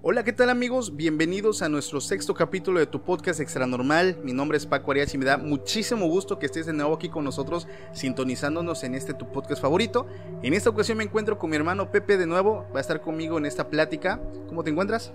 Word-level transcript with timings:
Hola, 0.00 0.24
¿qué 0.24 0.32
tal 0.32 0.48
amigos? 0.48 0.96
Bienvenidos 0.96 1.60
a 1.60 1.68
nuestro 1.68 2.00
sexto 2.00 2.32
capítulo 2.32 2.78
de 2.78 2.86
tu 2.86 3.02
podcast 3.02 3.40
Extra 3.40 3.66
Normal. 3.66 4.18
Mi 4.22 4.32
nombre 4.32 4.56
es 4.56 4.64
Paco 4.64 4.92
Arias 4.92 5.12
y 5.12 5.18
me 5.18 5.24
da 5.24 5.36
muchísimo 5.36 6.06
gusto 6.06 6.38
que 6.38 6.46
estés 6.46 6.66
de 6.66 6.72
nuevo 6.72 6.94
aquí 6.94 7.08
con 7.08 7.24
nosotros, 7.24 7.66
sintonizándonos 7.92 8.84
en 8.84 8.94
este 8.94 9.12
tu 9.12 9.30
podcast 9.30 9.60
favorito. 9.60 10.06
En 10.42 10.54
esta 10.54 10.70
ocasión 10.70 10.98
me 10.98 11.04
encuentro 11.04 11.36
con 11.36 11.50
mi 11.50 11.56
hermano 11.56 11.90
Pepe 11.90 12.16
de 12.16 12.26
nuevo, 12.26 12.64
va 12.72 12.78
a 12.78 12.80
estar 12.80 13.00
conmigo 13.00 13.38
en 13.38 13.44
esta 13.44 13.68
plática. 13.68 14.20
¿Cómo 14.48 14.64
te 14.64 14.70
encuentras? 14.70 15.12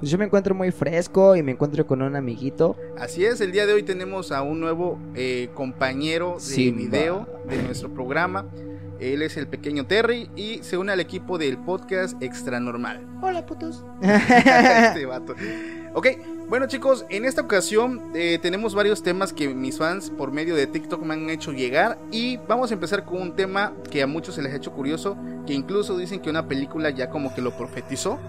Pues 0.00 0.10
yo 0.10 0.18
me 0.18 0.24
encuentro 0.24 0.52
muy 0.52 0.72
fresco 0.72 1.36
y 1.36 1.44
me 1.44 1.52
encuentro 1.52 1.86
con 1.86 2.02
un 2.02 2.16
amiguito. 2.16 2.74
Así 2.98 3.24
es, 3.24 3.40
el 3.40 3.52
día 3.52 3.66
de 3.66 3.74
hoy 3.74 3.84
tenemos 3.84 4.32
a 4.32 4.42
un 4.42 4.58
nuevo 4.58 4.98
eh, 5.14 5.50
compañero 5.54 6.38
de 6.40 6.72
video 6.72 7.28
de 7.48 7.62
nuestro 7.62 7.94
programa. 7.94 8.48
Él 9.02 9.22
es 9.22 9.36
el 9.36 9.48
pequeño 9.48 9.84
Terry 9.84 10.30
y 10.36 10.62
se 10.62 10.78
une 10.78 10.92
al 10.92 11.00
equipo 11.00 11.36
del 11.36 11.58
podcast 11.58 12.22
Extra 12.22 12.60
Normal. 12.60 13.04
Hola, 13.20 13.44
putos. 13.44 13.84
este 14.00 15.06
vato. 15.06 15.34
Ok, 15.92 16.06
bueno 16.48 16.68
chicos, 16.68 17.04
en 17.10 17.24
esta 17.24 17.42
ocasión 17.42 18.12
eh, 18.14 18.38
tenemos 18.40 18.76
varios 18.76 19.02
temas 19.02 19.32
que 19.32 19.48
mis 19.48 19.78
fans 19.78 20.08
por 20.08 20.30
medio 20.30 20.54
de 20.54 20.68
TikTok 20.68 21.02
me 21.02 21.14
han 21.14 21.30
hecho 21.30 21.50
llegar 21.50 21.98
y 22.12 22.36
vamos 22.46 22.70
a 22.70 22.74
empezar 22.74 23.04
con 23.04 23.20
un 23.20 23.34
tema 23.34 23.72
que 23.90 24.02
a 24.02 24.06
muchos 24.06 24.36
se 24.36 24.42
les 24.42 24.52
ha 24.52 24.56
hecho 24.56 24.72
curioso, 24.72 25.16
que 25.48 25.52
incluso 25.52 25.96
dicen 25.96 26.20
que 26.20 26.30
una 26.30 26.46
película 26.46 26.90
ya 26.90 27.10
como 27.10 27.34
que 27.34 27.42
lo 27.42 27.56
profetizó, 27.56 28.20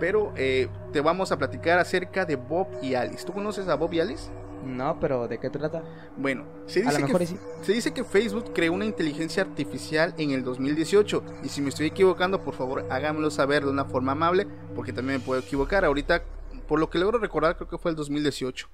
pero 0.00 0.32
eh, 0.36 0.68
te 0.94 1.02
vamos 1.02 1.32
a 1.32 1.36
platicar 1.36 1.78
acerca 1.78 2.24
de 2.24 2.36
Bob 2.36 2.68
y 2.80 2.94
Alice. 2.94 3.26
¿Tú 3.26 3.34
conoces 3.34 3.68
a 3.68 3.74
Bob 3.74 3.92
y 3.92 4.00
Alice? 4.00 4.30
No, 4.64 4.98
pero 5.00 5.28
¿de 5.28 5.38
qué 5.38 5.50
trata? 5.50 5.82
Bueno, 6.16 6.44
se 6.66 6.82
dice, 6.82 7.04
que, 7.04 7.26
sí. 7.26 7.36
se 7.62 7.72
dice 7.72 7.92
que 7.92 8.04
Facebook 8.04 8.52
creó 8.54 8.72
una 8.72 8.84
inteligencia 8.84 9.42
artificial 9.42 10.14
en 10.18 10.30
el 10.30 10.44
2018 10.44 11.24
y 11.44 11.48
si 11.48 11.60
me 11.62 11.68
estoy 11.68 11.86
equivocando, 11.86 12.42
por 12.44 12.54
favor 12.54 12.86
háganmelo 12.90 13.30
saber 13.30 13.64
de 13.64 13.70
una 13.70 13.84
forma 13.84 14.12
amable 14.12 14.46
porque 14.74 14.92
también 14.92 15.18
me 15.20 15.24
puedo 15.24 15.40
equivocar. 15.40 15.84
Ahorita, 15.84 16.22
por 16.66 16.80
lo 16.80 16.90
que 16.90 16.98
logro 16.98 17.18
recordar, 17.18 17.56
creo 17.56 17.68
que 17.68 17.78
fue 17.78 17.90
el 17.90 17.96
2018. 17.96 18.68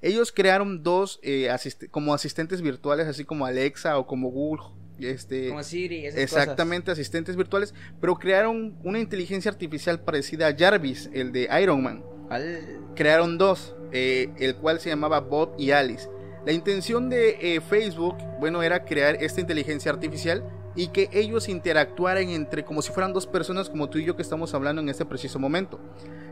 Ellos 0.00 0.32
crearon 0.32 0.82
dos 0.82 1.18
eh, 1.22 1.48
asist- 1.50 1.88
como 1.90 2.12
asistentes 2.12 2.60
virtuales, 2.60 3.06
así 3.06 3.24
como 3.24 3.46
Alexa 3.46 3.96
o 3.98 4.06
como 4.06 4.30
Google. 4.30 4.64
Este, 5.00 5.48
Como 5.48 5.62
Siri, 5.64 6.06
esas 6.06 6.20
exactamente, 6.20 6.90
asistentes 6.92 7.34
virtuales, 7.34 7.74
pero 8.00 8.14
crearon 8.14 8.78
una 8.84 9.00
inteligencia 9.00 9.50
artificial 9.50 10.00
parecida 10.00 10.46
a 10.46 10.54
Jarvis, 10.56 11.10
el 11.12 11.32
de 11.32 11.48
Iron 11.60 11.82
Man. 11.82 12.04
Al- 12.30 12.78
crearon 12.94 13.36
dos, 13.36 13.74
eh, 13.94 14.28
el 14.38 14.56
cual 14.56 14.80
se 14.80 14.90
llamaba 14.90 15.20
Bob 15.20 15.54
y 15.56 15.70
Alice. 15.70 16.10
La 16.44 16.52
intención 16.52 17.08
de 17.08 17.38
eh, 17.40 17.60
Facebook, 17.62 18.16
bueno, 18.38 18.62
era 18.62 18.84
crear 18.84 19.16
esta 19.22 19.40
inteligencia 19.40 19.90
artificial 19.90 20.44
y 20.76 20.88
que 20.88 21.08
ellos 21.12 21.48
interactuaran 21.48 22.28
entre 22.28 22.64
como 22.64 22.82
si 22.82 22.92
fueran 22.92 23.12
dos 23.12 23.26
personas 23.26 23.70
como 23.70 23.88
tú 23.88 23.98
y 23.98 24.04
yo 24.04 24.16
que 24.16 24.22
estamos 24.22 24.52
hablando 24.54 24.82
en 24.82 24.88
este 24.88 25.04
preciso 25.04 25.38
momento. 25.38 25.78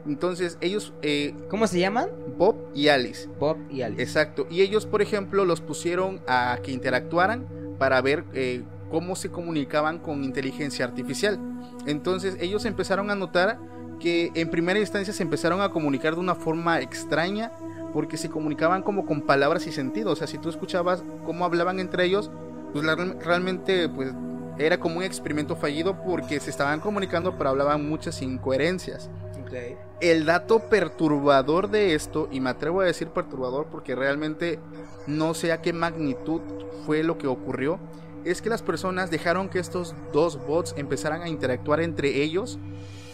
Entonces 0.06 0.58
ellos, 0.60 0.92
eh, 1.02 1.34
¿Cómo 1.48 1.66
se 1.66 1.78
llaman? 1.78 2.10
Bob 2.36 2.56
y 2.74 2.88
Alice, 2.88 3.28
Bob 3.38 3.56
y 3.70 3.82
Alice. 3.82 4.02
exacto, 4.02 4.46
y 4.50 4.62
ellos 4.62 4.84
por 4.84 5.00
ejemplo 5.00 5.44
los 5.44 5.60
pusieron 5.60 6.20
a 6.26 6.58
que 6.62 6.72
interactuaran 6.72 7.46
para 7.78 8.00
ver 8.02 8.24
eh, 8.34 8.64
cómo 8.90 9.16
se 9.16 9.30
comunicaban 9.30 9.98
con 9.98 10.24
inteligencia 10.24 10.84
artificial. 10.84 11.38
Entonces 11.86 12.36
ellos 12.40 12.64
empezaron 12.64 13.10
a 13.10 13.14
notar 13.14 13.58
que 14.02 14.32
en 14.34 14.50
primera 14.50 14.80
instancia 14.80 15.14
se 15.14 15.22
empezaron 15.22 15.60
a 15.60 15.70
comunicar 15.70 16.14
de 16.14 16.20
una 16.20 16.34
forma 16.34 16.80
extraña 16.80 17.52
porque 17.92 18.16
se 18.16 18.28
comunicaban 18.28 18.82
como 18.82 19.06
con 19.06 19.22
palabras 19.22 19.66
y 19.68 19.72
sentido. 19.72 20.10
O 20.10 20.16
sea, 20.16 20.26
si 20.26 20.38
tú 20.38 20.48
escuchabas 20.48 21.04
cómo 21.24 21.44
hablaban 21.44 21.78
entre 21.78 22.04
ellos, 22.04 22.30
pues 22.72 22.84
la- 22.84 22.96
realmente 22.96 23.88
pues 23.88 24.12
era 24.58 24.80
como 24.80 24.96
un 24.98 25.02
experimento 25.04 25.54
fallido 25.56 26.02
porque 26.04 26.40
se 26.40 26.50
estaban 26.50 26.80
comunicando 26.80 27.38
pero 27.38 27.50
hablaban 27.50 27.88
muchas 27.88 28.20
incoherencias. 28.22 29.08
Ok. 29.40 29.52
El 30.00 30.24
dato 30.26 30.68
perturbador 30.68 31.70
de 31.70 31.94
esto, 31.94 32.28
y 32.32 32.40
me 32.40 32.50
atrevo 32.50 32.80
a 32.80 32.84
decir 32.86 33.08
perturbador 33.08 33.66
porque 33.70 33.94
realmente 33.94 34.58
no 35.06 35.32
sé 35.34 35.52
a 35.52 35.62
qué 35.62 35.72
magnitud 35.72 36.40
fue 36.86 37.04
lo 37.04 37.18
que 37.18 37.28
ocurrió, 37.28 37.78
es 38.24 38.42
que 38.42 38.48
las 38.50 38.62
personas 38.62 39.10
dejaron 39.10 39.48
que 39.48 39.58
estos 39.60 39.94
dos 40.12 40.44
bots 40.46 40.74
empezaran 40.76 41.22
a 41.22 41.28
interactuar 41.28 41.80
entre 41.80 42.22
ellos 42.22 42.58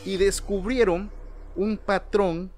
y 0.08 0.16
descubrieron 0.16 1.10
un 1.56 1.76
patrón 1.76 2.50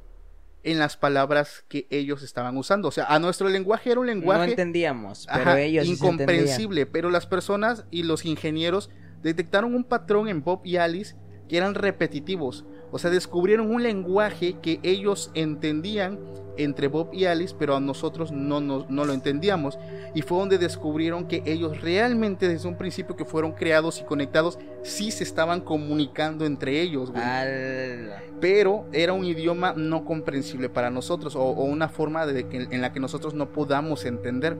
en 0.62 0.78
las 0.78 0.96
palabras 0.96 1.64
que 1.68 1.86
ellos 1.90 2.22
estaban 2.22 2.56
usando. 2.56 2.88
O 2.88 2.90
sea, 2.92 3.06
a 3.06 3.18
nuestro 3.18 3.48
lenguaje 3.48 3.90
era 3.90 4.00
un 4.00 4.06
No 4.06 4.12
lenguaje 4.12 4.50
entendíamos, 4.50 5.26
pero 5.32 5.50
Ajá, 5.50 5.60
ellos 5.60 5.86
sí 5.86 5.96
se 5.96 6.06
entendían. 6.06 6.36
incomprensible, 6.40 6.86
pero 6.86 7.10
las 7.10 7.26
personas 7.26 7.86
y 7.90 8.02
los 8.02 8.24
ingenieros 8.24 8.90
detectaron 9.22 9.74
un 9.74 9.84
patrón 9.84 10.28
en 10.28 10.42
Bob 10.44 10.60
y 10.64 10.76
Alice 10.76 11.16
que 11.48 11.56
eran 11.56 11.74
repetitivos. 11.74 12.64
O 12.92 12.98
sea, 12.98 13.10
descubrieron 13.10 13.70
un 13.70 13.82
lenguaje 13.82 14.56
que 14.60 14.80
ellos 14.82 15.30
entendían 15.34 16.18
entre 16.56 16.88
Bob 16.88 17.08
y 17.14 17.24
Alice, 17.24 17.54
pero 17.58 17.74
a 17.76 17.80
nosotros 17.80 18.32
no, 18.32 18.60
no, 18.60 18.84
no 18.88 19.04
lo 19.04 19.12
entendíamos. 19.14 19.78
Y 20.14 20.20
fue 20.22 20.38
donde 20.38 20.58
descubrieron 20.58 21.26
que 21.26 21.42
ellos 21.46 21.80
realmente 21.80 22.48
desde 22.48 22.68
un 22.68 22.76
principio 22.76 23.16
que 23.16 23.24
fueron 23.24 23.52
creados 23.52 24.00
y 24.00 24.04
conectados, 24.04 24.58
sí 24.82 25.10
se 25.10 25.24
estaban 25.24 25.60
comunicando 25.60 26.44
entre 26.44 26.82
ellos. 26.82 27.12
güey 27.12 27.22
Al... 27.22 28.10
pero 28.40 28.84
era 28.92 29.12
un 29.14 29.24
idioma 29.24 29.72
no 29.76 30.04
comprensible 30.04 30.68
para 30.68 30.90
nosotros 30.90 31.34
o, 31.36 31.40
o 31.42 31.64
una 31.64 31.88
forma 31.88 32.26
de 32.26 32.46
que, 32.48 32.68
en 32.70 32.82
la 32.82 32.92
que 32.92 33.00
nosotros 33.00 33.32
no 33.32 33.50
podamos 33.52 34.04
entender. 34.04 34.56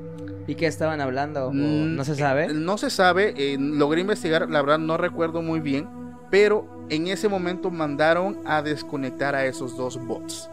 ¿Y 0.46 0.54
qué 0.54 0.66
estaban 0.66 1.00
hablando? 1.02 1.48
¿O 1.48 1.52
Mm, 1.52 1.96
¿No 1.96 2.04
se 2.04 2.14
sabe? 2.14 2.44
eh, 2.46 2.54
No 2.54 2.78
se 2.78 2.88
sabe, 2.88 3.34
eh, 3.36 3.56
logré 3.60 4.00
investigar, 4.00 4.48
la 4.48 4.62
verdad 4.62 4.78
no 4.78 4.96
recuerdo 4.96 5.42
muy 5.42 5.60
bien, 5.60 5.86
pero 6.30 6.66
en 6.88 7.08
ese 7.08 7.28
momento 7.28 7.70
mandaron 7.70 8.38
a 8.44 8.62
desconectar 8.62 9.34
a 9.34 9.44
esos 9.44 9.76
dos 9.76 10.04
bots. 10.06 10.48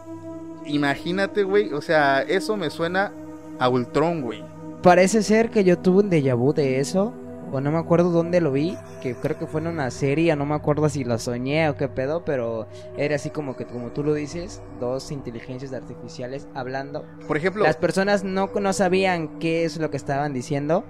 Imagínate, 0.65 1.43
güey, 1.43 1.71
o 1.71 1.81
sea, 1.81 2.21
eso 2.21 2.57
me 2.57 2.69
suena 2.69 3.11
a 3.59 3.69
Ultron, 3.69 4.21
güey. 4.21 4.43
Parece 4.83 5.23
ser 5.23 5.49
que 5.49 5.63
yo 5.63 5.77
tuve 5.77 6.03
un 6.03 6.09
déjà 6.09 6.35
vu 6.35 6.53
de 6.53 6.79
eso. 6.79 7.13
O 7.51 7.61
no 7.61 7.71
me 7.71 7.77
acuerdo 7.77 8.11
dónde 8.11 8.41
lo 8.41 8.51
vi. 8.51 8.77
Que 9.01 9.15
creo 9.15 9.37
que 9.37 9.47
fue 9.47 9.61
en 9.61 9.67
una 9.67 9.89
serie. 9.89 10.35
No 10.35 10.45
me 10.45 10.55
acuerdo 10.55 10.89
si 10.89 11.03
lo 11.03 11.17
soñé 11.17 11.69
o 11.69 11.77
qué 11.77 11.87
pedo. 11.87 12.23
Pero 12.25 12.67
era 12.97 13.15
así 13.15 13.29
como 13.29 13.55
que, 13.55 13.65
como 13.65 13.89
tú 13.91 14.03
lo 14.03 14.13
dices, 14.13 14.61
dos 14.79 15.11
inteligencias 15.11 15.73
artificiales 15.73 16.47
hablando. 16.53 17.05
Por 17.27 17.37
ejemplo, 17.37 17.63
Las 17.63 17.77
personas 17.77 18.23
no, 18.23 18.49
no 18.59 18.73
sabían 18.73 19.39
qué 19.39 19.63
es 19.63 19.77
lo 19.77 19.89
que 19.89 19.97
estaban 19.97 20.33
diciendo. 20.33 20.83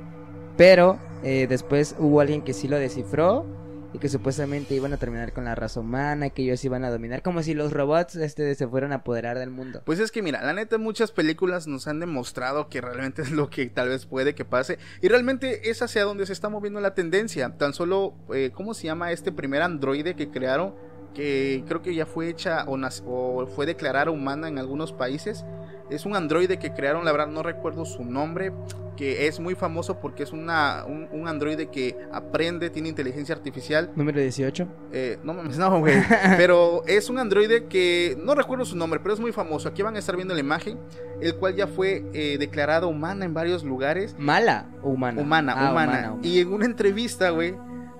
Pero 0.57 0.97
eh, 1.23 1.45
después 1.47 1.95
hubo 1.99 2.19
alguien 2.21 2.41
que 2.41 2.53
sí 2.53 2.67
lo 2.67 2.77
descifró. 2.77 3.45
Y 3.93 3.99
que 3.99 4.09
supuestamente 4.09 4.75
iban 4.75 4.93
a 4.93 4.97
terminar 4.97 5.33
con 5.33 5.45
la 5.45 5.55
raza 5.55 5.79
humana. 5.79 6.29
Que 6.29 6.43
ellos 6.43 6.63
iban 6.65 6.83
a 6.83 6.91
dominar. 6.91 7.21
Como 7.21 7.43
si 7.43 7.53
los 7.53 7.71
robots 7.71 8.15
este, 8.15 8.53
se 8.55 8.67
fueran 8.67 8.91
a 8.91 8.95
apoderar 8.95 9.39
del 9.39 9.49
mundo. 9.49 9.81
Pues 9.85 9.99
es 9.99 10.11
que 10.11 10.21
mira, 10.21 10.43
la 10.43 10.53
neta 10.53 10.77
muchas 10.77 11.11
películas 11.11 11.67
nos 11.67 11.87
han 11.87 11.99
demostrado 11.99 12.69
que 12.69 12.81
realmente 12.81 13.21
es 13.23 13.31
lo 13.31 13.49
que 13.49 13.67
tal 13.67 13.89
vez 13.89 14.05
puede 14.05 14.35
que 14.35 14.45
pase 14.45 14.77
y 15.01 15.07
realmente 15.07 15.69
es 15.69 15.81
hacia 15.81 16.03
donde 16.03 16.25
se 16.25 16.33
está 16.33 16.49
moviendo 16.49 16.79
la 16.79 16.93
tendencia. 16.93 17.57
Tan 17.57 17.73
solo, 17.73 18.13
eh, 18.33 18.51
¿cómo 18.53 18.73
se 18.73 18.85
llama 18.87 19.11
este 19.11 19.31
primer 19.31 19.61
androide 19.61 20.15
que 20.15 20.29
crearon? 20.29 20.75
Que 21.13 21.63
creo 21.67 21.81
que 21.81 21.95
ya 21.95 22.05
fue 22.05 22.29
hecha 22.29 22.63
o, 22.67 22.77
o 23.07 23.47
fue 23.47 23.65
declarada 23.65 24.11
humana 24.11 24.47
en 24.47 24.57
algunos 24.59 24.93
países. 24.93 25.45
Es 25.89 26.05
un 26.05 26.15
androide 26.15 26.59
que 26.59 26.73
crearon, 26.73 27.05
la 27.05 27.11
verdad 27.11 27.27
no 27.27 27.43
recuerdo 27.43 27.85
su 27.85 28.03
nombre. 28.05 28.51
que 28.97 29.27
es 29.27 29.39
muy 29.39 29.53
famoso 29.53 29.99
porque 29.99 30.23
es 30.23 30.31
una, 30.33 30.83
un, 30.87 31.07
un 31.11 31.27
androide 31.27 31.67
que 31.67 31.95
aprende, 32.11 32.71
tiene 32.71 32.89
inteligencia 32.89 33.35
artificial. 33.35 33.91
Número 33.95 34.19
18. 34.19 34.67
Eh, 34.91 35.19
no 35.23 35.35
mames, 35.35 35.57
no, 35.59 35.79
güey. 35.79 35.93
pero 36.37 36.81
es 36.87 37.07
un 37.07 37.19
androide 37.19 37.65
que 37.65 38.17
no 38.23 38.33
recuerdo 38.33 38.65
su 38.65 38.75
nombre, 38.75 38.99
pero 38.99 39.13
es 39.13 39.19
muy 39.19 39.31
famoso. 39.31 39.69
Aquí 39.69 39.83
van 39.83 39.95
a 39.95 39.99
estar 39.99 40.15
viendo 40.15 40.33
la 40.33 40.39
imagen, 40.39 40.79
el 41.21 41.35
cual 41.35 41.55
ya 41.55 41.67
fue 41.67 42.05
eh, 42.13 42.37
declarada 42.39 42.87
humana 42.87 43.23
en 43.25 43.35
varios 43.35 43.63
lugares. 43.63 44.15
¿Mala 44.17 44.65
o 44.81 44.89
humana? 44.89 45.21
Humana, 45.21 45.53
Ah, 45.55 45.69
humana. 45.71 45.91
humana, 45.91 46.07
humana. 46.13 46.27
Y 46.27 46.39
en 46.39 46.51
una 46.51 46.65
entrevista, 46.65 47.29
güey, 47.29 47.53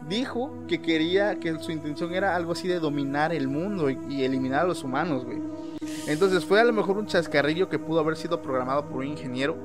dijo 0.08 0.54
que 0.68 0.82
quería, 0.82 1.40
que 1.40 1.58
su 1.60 1.72
intención 1.72 2.14
era 2.14 2.36
algo 2.36 2.54
así 2.54 2.68
de 2.68 2.80
dominar 2.80 3.34
el 3.34 3.48
mundo 3.48 3.90
y, 3.90 4.24
eliminar 4.24 4.62
a 4.62 4.68
los 4.68 4.84
humanos, 4.84 5.26
güey. 5.26 5.40
Entonces 6.08 6.46
fue 6.46 6.60
a 6.60 6.64
lo 6.64 6.74
mejor 6.74 6.98
un 6.98 7.06
chascarrillo 7.06 7.70
que 7.70 7.80
pudo 7.80 8.00
haber 8.00 8.16
sido 8.16 8.42
programado 8.42 8.88
por 8.88 9.00
un 9.00 9.08
ingeniero, 9.08 9.56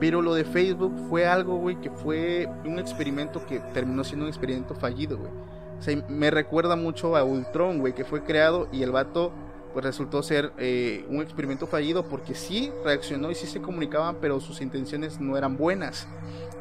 pero 0.00 0.20
lo 0.20 0.34
de 0.34 0.44
Facebook 0.44 0.94
fue 1.08 1.26
algo, 1.26 1.56
güey, 1.56 1.80
que 1.80 1.90
fue 1.90 2.48
un 2.64 2.78
experimento 2.78 3.44
que 3.46 3.60
terminó 3.72 4.02
siendo 4.02 4.24
un 4.24 4.28
experimento 4.28 4.74
fallido, 4.74 5.18
güey. 5.18 5.30
O 5.78 5.82
sea, 5.82 5.96
me 6.08 6.30
recuerda 6.30 6.76
mucho 6.76 7.16
a 7.16 7.24
Ultron, 7.24 7.78
güey, 7.78 7.94
que 7.94 8.04
fue 8.04 8.22
creado 8.22 8.68
y 8.72 8.82
el 8.82 8.92
vato 8.92 9.32
pues 9.72 9.84
resultó 9.84 10.22
ser 10.22 10.52
eh, 10.58 11.04
un 11.08 11.22
experimento 11.22 11.66
fallido 11.66 12.04
porque 12.04 12.34
sí 12.34 12.70
reaccionó 12.84 13.30
y 13.30 13.34
sí 13.34 13.46
se 13.46 13.60
comunicaban, 13.60 14.16
pero 14.20 14.38
sus 14.40 14.60
intenciones 14.60 15.18
no 15.20 15.36
eran 15.36 15.56
buenas. 15.56 16.06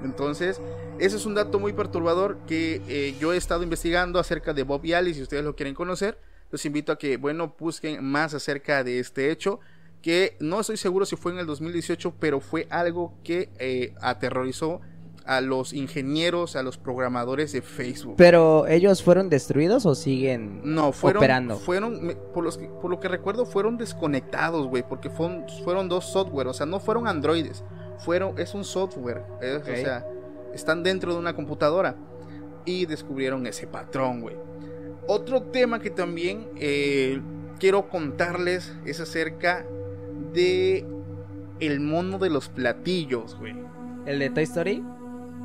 Entonces, 0.04 0.62
ese 1.00 1.16
es 1.18 1.26
un 1.26 1.36
dato 1.36 1.60
muy 1.60 1.74
perturbador 1.74 2.38
que 2.48 2.82
eh, 2.88 3.16
yo 3.20 3.34
he 3.34 3.38
estado 3.38 3.64
investigando 3.64 4.20
acerca 4.20 4.54
de 4.54 4.64
Bob 4.64 4.86
y 4.86 4.94
Alice. 4.94 5.16
Si 5.18 5.24
ustedes 5.24 5.44
lo 5.44 5.56
quieren 5.56 5.76
conocer, 5.76 6.18
los 6.52 6.66
invito 6.66 6.92
a 6.92 6.98
que, 6.98 7.18
bueno, 7.18 7.56
busquen 7.60 8.04
más 8.04 8.34
acerca 8.34 8.84
de 8.84 9.00
este 9.00 9.32
hecho. 9.32 9.60
Que 10.02 10.36
no 10.40 10.60
estoy 10.60 10.78
seguro 10.78 11.06
si 11.06 11.16
fue 11.16 11.32
en 11.32 11.38
el 11.38 11.46
2018, 11.46 12.16
pero 12.20 12.40
fue 12.42 12.68
algo 12.72 13.14
que 13.24 13.50
eh, 13.60 13.94
aterrorizó 14.02 14.82
a 15.26 15.40
los 15.42 15.74
ingenieros, 15.74 16.56
a 16.56 16.64
los 16.64 16.80
programadores 16.80 17.52
de 17.52 17.62
Facebook. 17.62 18.16
¿Pero 18.18 18.66
ellos 18.66 19.04
fueron 19.04 19.30
destruidos 19.30 19.86
o 19.86 19.94
siguen 19.94 20.62
No, 20.64 20.92
fueron, 20.92 21.20
operando? 21.20 21.58
fueron 21.60 22.18
por, 22.34 22.44
los 22.44 22.58
que- 22.58 22.66
por 22.68 22.90
lo 22.90 23.00
que 23.00 23.08
recuerdo, 23.08 23.46
fueron 23.46 23.78
desconectados, 23.78 24.66
güey, 24.68 24.82
porque 24.82 25.12
fueron, 25.12 25.46
fueron 25.64 25.88
dos 25.88 26.06
software, 26.12 26.48
o 26.48 26.54
sea, 26.56 26.66
no 26.66 26.80
fueron 26.80 27.08
androides, 27.08 27.64
fueron, 28.04 28.38
es 28.40 28.54
un 28.54 28.64
software, 28.64 29.24
es- 29.42 29.62
o 29.62 29.66
sea, 29.66 30.06
están 30.54 30.84
dentro 30.84 31.14
de 31.14 31.20
una 31.20 31.34
computadora 31.36 31.96
y 32.66 32.86
descubrieron 32.86 33.46
ese 33.48 33.68
patrón, 33.68 34.22
güey. 34.22 34.36
Otro 35.08 35.42
tema 35.42 35.80
que 35.80 35.90
también 35.90 36.48
eh, 36.58 37.20
quiero 37.60 37.90
contarles 37.90 38.74
es 38.86 39.00
acerca 39.00 39.66
de 40.34 40.86
el 41.60 41.80
mono 41.80 42.18
de 42.18 42.30
los 42.30 42.50
platillos, 42.50 43.36
güey 43.38 43.56
¿El 44.06 44.20
de 44.20 44.30
Toy 44.30 44.44
Story? 44.44 44.84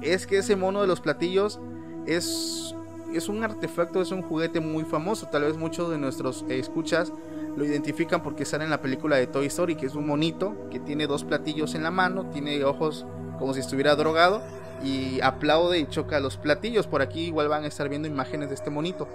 es 0.02 0.26
que 0.26 0.38
ese 0.38 0.56
mono 0.56 0.80
de 0.82 0.86
los 0.86 1.00
platillos 1.00 1.58
es, 2.06 2.74
es 3.14 3.28
un 3.28 3.42
artefacto, 3.44 4.00
es 4.00 4.12
un 4.12 4.22
juguete 4.22 4.60
muy 4.60 4.84
famoso. 4.84 5.26
Tal 5.30 5.42
vez 5.42 5.56
muchos 5.56 5.90
de 5.90 5.98
nuestros 5.98 6.44
escuchas 6.48 7.12
lo 7.56 7.64
identifican 7.64 8.22
porque 8.22 8.44
sale 8.44 8.64
en 8.64 8.70
la 8.70 8.80
película 8.82 9.16
de 9.16 9.26
Toy 9.26 9.46
Story, 9.46 9.76
que 9.76 9.86
es 9.86 9.94
un 9.94 10.06
monito 10.06 10.68
que 10.70 10.78
tiene 10.78 11.06
dos 11.06 11.24
platillos 11.24 11.74
en 11.74 11.82
la 11.82 11.90
mano, 11.90 12.28
tiene 12.30 12.62
ojos 12.64 13.06
como 13.38 13.54
si 13.54 13.60
estuviera 13.60 13.96
drogado 13.96 14.42
y 14.84 15.20
aplaude 15.22 15.78
y 15.78 15.86
choca 15.86 16.20
los 16.20 16.36
platillos. 16.36 16.86
Por 16.86 17.00
aquí 17.02 17.24
igual 17.24 17.48
van 17.48 17.64
a 17.64 17.66
estar 17.66 17.88
viendo 17.88 18.06
imágenes 18.08 18.50
de 18.50 18.54
este 18.54 18.70
monito. 18.70 19.08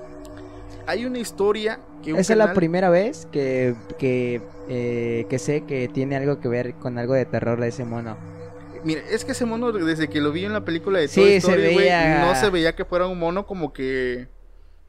Hay 0.87 1.05
una 1.05 1.19
historia 1.19 1.79
que 2.03 2.13
un 2.13 2.19
Esa 2.19 2.33
es 2.33 2.37
la 2.39 2.53
primera 2.53 2.89
vez 2.89 3.27
que, 3.31 3.75
que, 3.99 4.41
eh, 4.67 5.27
que 5.29 5.37
sé 5.39 5.61
que 5.65 5.87
tiene 5.87 6.15
algo 6.15 6.39
que 6.39 6.47
ver 6.47 6.73
con 6.75 6.97
algo 6.97 7.13
de 7.13 7.25
terror 7.25 7.59
de 7.61 7.67
ese 7.67 7.85
mono. 7.85 8.17
Mira, 8.83 9.01
es 9.11 9.23
que 9.23 9.33
ese 9.33 9.45
mono 9.45 9.71
desde 9.71 10.09
que 10.09 10.19
lo 10.19 10.31
vi 10.31 10.45
en 10.45 10.53
la 10.53 10.65
película 10.65 10.97
de 10.97 11.07
Sí, 11.07 11.21
Toy 11.21 11.29
se 11.29 11.37
Story, 11.37 11.61
güey, 11.61 11.77
veía- 11.77 12.25
no 12.25 12.33
se 12.35 12.49
veía 12.49 12.75
que 12.75 12.83
fuera 12.83 13.05
un 13.05 13.19
mono 13.19 13.45
como 13.45 13.71
que 13.73 14.27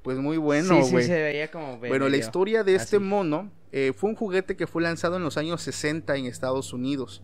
pues 0.02 0.18
muy 0.18 0.36
bueno, 0.36 0.82
sí, 0.84 0.90
güey. 0.90 1.04
sí, 1.04 1.10
se 1.10 1.22
veía 1.22 1.50
como... 1.50 1.78
Bueno, 1.78 2.08
la 2.08 2.16
historia 2.16 2.64
de 2.64 2.74
este 2.74 2.96
así. 2.96 3.04
mono 3.04 3.50
eh, 3.70 3.92
fue 3.96 4.10
un 4.10 4.16
juguete 4.16 4.56
que 4.56 4.66
fue 4.66 4.82
lanzado 4.82 5.16
en 5.16 5.22
los 5.22 5.36
años 5.36 5.62
60 5.62 6.16
en 6.16 6.26
Estados 6.26 6.72
Unidos. 6.72 7.22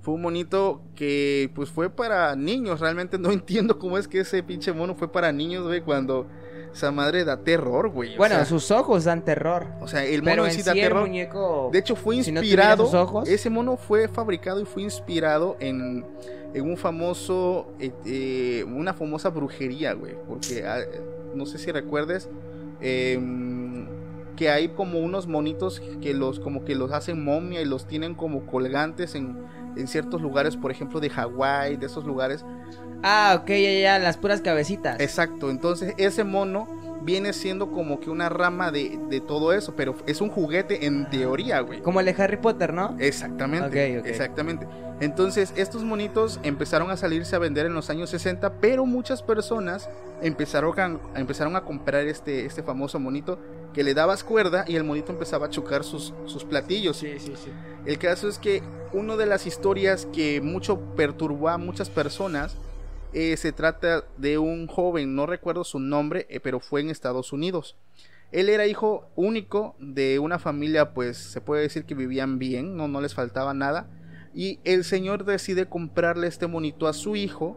Fue 0.00 0.14
un 0.14 0.22
monito 0.22 0.82
que 0.96 1.50
pues 1.54 1.70
fue 1.70 1.88
para 1.90 2.34
niños. 2.36 2.80
Realmente 2.80 3.18
no 3.18 3.30
entiendo 3.32 3.78
cómo 3.78 3.96
es 3.98 4.08
que 4.08 4.20
ese 4.20 4.42
pinche 4.42 4.72
mono 4.72 4.94
fue 4.94 5.10
para 5.12 5.32
niños, 5.32 5.64
güey, 5.66 5.80
cuando 5.82 6.26
esa 6.72 6.90
madre 6.90 7.24
da 7.24 7.42
terror, 7.44 7.88
güey. 7.90 8.14
O 8.14 8.18
Bueno, 8.18 8.34
sea, 8.34 8.44
sus 8.44 8.70
ojos 8.70 9.04
dan 9.04 9.24
terror. 9.24 9.66
o 9.80 9.86
sea, 9.88 10.04
el 10.04 10.22
pero 10.22 10.36
mono 10.36 10.42
en 10.44 10.48
en 10.50 10.54
sí 10.56 10.60
sí 10.62 10.66
da 10.66 10.72
el 10.72 10.80
terror. 10.80 11.02
muñeco... 11.02 11.70
De 11.72 11.78
hecho, 11.78 11.94
fue 11.94 12.22
si 12.22 12.32
no 12.32 12.40
inspirado. 12.40 12.84
ojos- 12.90 13.28
Ese 13.28 13.48
mono 13.48 13.76
fue 13.76 14.08
fabricado 14.08 14.60
y 14.60 14.64
fue 14.64 14.82
inspirado 14.82 15.56
en, 15.60 16.04
en 16.52 16.64
un 16.68 16.76
famoso. 16.76 17.72
eh, 17.78 17.92
eh, 18.04 18.64
una 18.66 18.92
famosa 18.92 19.28
brujería, 19.30 19.92
güey. 19.94 20.14
Porque 20.26 20.64
ah, 20.66 20.80
no 21.34 21.46
sé 21.46 21.58
si 21.58 21.70
recuerdes. 21.72 22.28
em, 22.80 23.86
que 24.36 24.50
hay 24.50 24.68
como 24.68 24.98
unos 24.98 25.26
monitos 25.28 25.80
que 26.02 26.12
los 26.12 26.40
como 26.40 26.64
que 26.64 26.74
los 26.74 26.90
hacen 26.92 27.24
momia 27.24 27.62
y 27.62 27.64
los 27.64 27.86
tienen 27.86 28.14
como 28.14 28.46
colgantes 28.46 29.14
en, 29.14 29.36
en 29.76 29.86
ciertos 29.86 30.20
lugares, 30.20 30.56
por 30.56 30.70
ejemplo 30.72 31.00
de 31.00 31.08
Hawái, 31.08 31.76
de 31.76 31.86
esos 31.86 32.04
lugares. 32.04 32.44
Ah, 33.02 33.38
ok, 33.40 33.48
ya, 33.48 33.80
ya, 33.80 33.98
las 33.98 34.16
puras 34.16 34.40
cabecitas. 34.40 34.98
Exacto, 35.00 35.50
entonces 35.50 35.94
ese 35.98 36.24
mono 36.24 36.66
viene 37.04 37.32
siendo 37.32 37.70
como 37.70 38.00
que 38.00 38.10
una 38.10 38.28
rama 38.28 38.70
de, 38.70 38.98
de 39.08 39.20
todo 39.20 39.52
eso, 39.52 39.74
pero 39.76 39.94
es 40.06 40.20
un 40.20 40.30
juguete 40.30 40.86
en 40.86 41.08
teoría, 41.10 41.60
güey. 41.60 41.80
Como 41.82 42.00
el 42.00 42.06
de 42.06 42.14
Harry 42.22 42.38
Potter, 42.38 42.72
¿no? 42.72 42.96
Exactamente, 42.98 43.96
Ok, 43.96 44.00
ok. 44.00 44.06
exactamente. 44.06 44.66
Entonces, 45.00 45.52
estos 45.56 45.82
monitos 45.82 46.40
empezaron 46.44 46.90
a 46.90 46.96
salirse 46.96 47.34
a 47.36 47.38
vender 47.38 47.66
en 47.66 47.74
los 47.74 47.90
años 47.90 48.10
60, 48.10 48.54
pero 48.60 48.86
muchas 48.86 49.22
personas 49.22 49.90
empezaron 50.22 50.78
a, 50.80 51.18
empezaron 51.18 51.56
a 51.56 51.64
comprar 51.64 52.06
este, 52.06 52.46
este 52.46 52.62
famoso 52.62 52.98
monito 52.98 53.38
que 53.74 53.82
le 53.82 53.92
dabas 53.92 54.22
cuerda 54.22 54.64
y 54.68 54.76
el 54.76 54.84
monito 54.84 55.10
empezaba 55.12 55.46
a 55.46 55.50
chocar 55.50 55.82
sus, 55.82 56.14
sus 56.26 56.44
platillos. 56.44 56.96
sí, 56.96 57.18
sí. 57.18 57.34
El 57.84 57.98
caso 57.98 58.28
es 58.28 58.38
que 58.38 58.62
una 58.92 59.16
de 59.16 59.26
las 59.26 59.46
historias 59.46 60.06
que 60.12 60.40
mucho 60.40 60.78
perturbó 60.96 61.48
a 61.50 61.58
muchas 61.58 61.90
personas 61.90 62.56
eh, 63.14 63.36
se 63.36 63.52
trata 63.52 64.04
de 64.18 64.38
un 64.38 64.66
joven, 64.66 65.14
no 65.14 65.26
recuerdo 65.26 65.62
su 65.64 65.78
nombre, 65.78 66.26
eh, 66.28 66.40
pero 66.40 66.60
fue 66.60 66.80
en 66.80 66.90
Estados 66.90 67.32
Unidos. 67.32 67.76
Él 68.32 68.48
era 68.48 68.66
hijo 68.66 69.08
único 69.14 69.76
de 69.78 70.18
una 70.18 70.40
familia, 70.40 70.92
pues 70.92 71.16
se 71.16 71.40
puede 71.40 71.62
decir 71.62 71.84
que 71.84 71.94
vivían 71.94 72.40
bien, 72.40 72.76
no, 72.76 72.88
no 72.88 73.00
les 73.00 73.14
faltaba 73.14 73.54
nada. 73.54 73.88
Y 74.34 74.58
el 74.64 74.82
señor 74.82 75.24
decide 75.24 75.66
comprarle 75.66 76.26
este 76.26 76.48
monito 76.48 76.88
a 76.88 76.92
su 76.92 77.14
hijo 77.14 77.56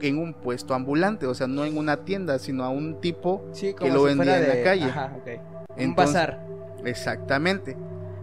en 0.00 0.18
un 0.18 0.32
puesto 0.32 0.72
ambulante, 0.72 1.26
o 1.26 1.34
sea, 1.34 1.46
no 1.46 1.66
en 1.66 1.76
una 1.76 2.04
tienda, 2.04 2.38
sino 2.38 2.64
a 2.64 2.70
un 2.70 3.00
tipo 3.00 3.46
Sí, 3.52 3.74
que 3.74 3.90
lo 3.90 4.04
vendía 4.04 4.38
en 4.38 4.48
la 4.48 4.64
calle. 4.64 4.84
Ajá, 4.84 5.14
ok. 5.20 5.78
Un 5.78 5.94
bazar. 5.94 6.46
Exactamente. 6.84 7.76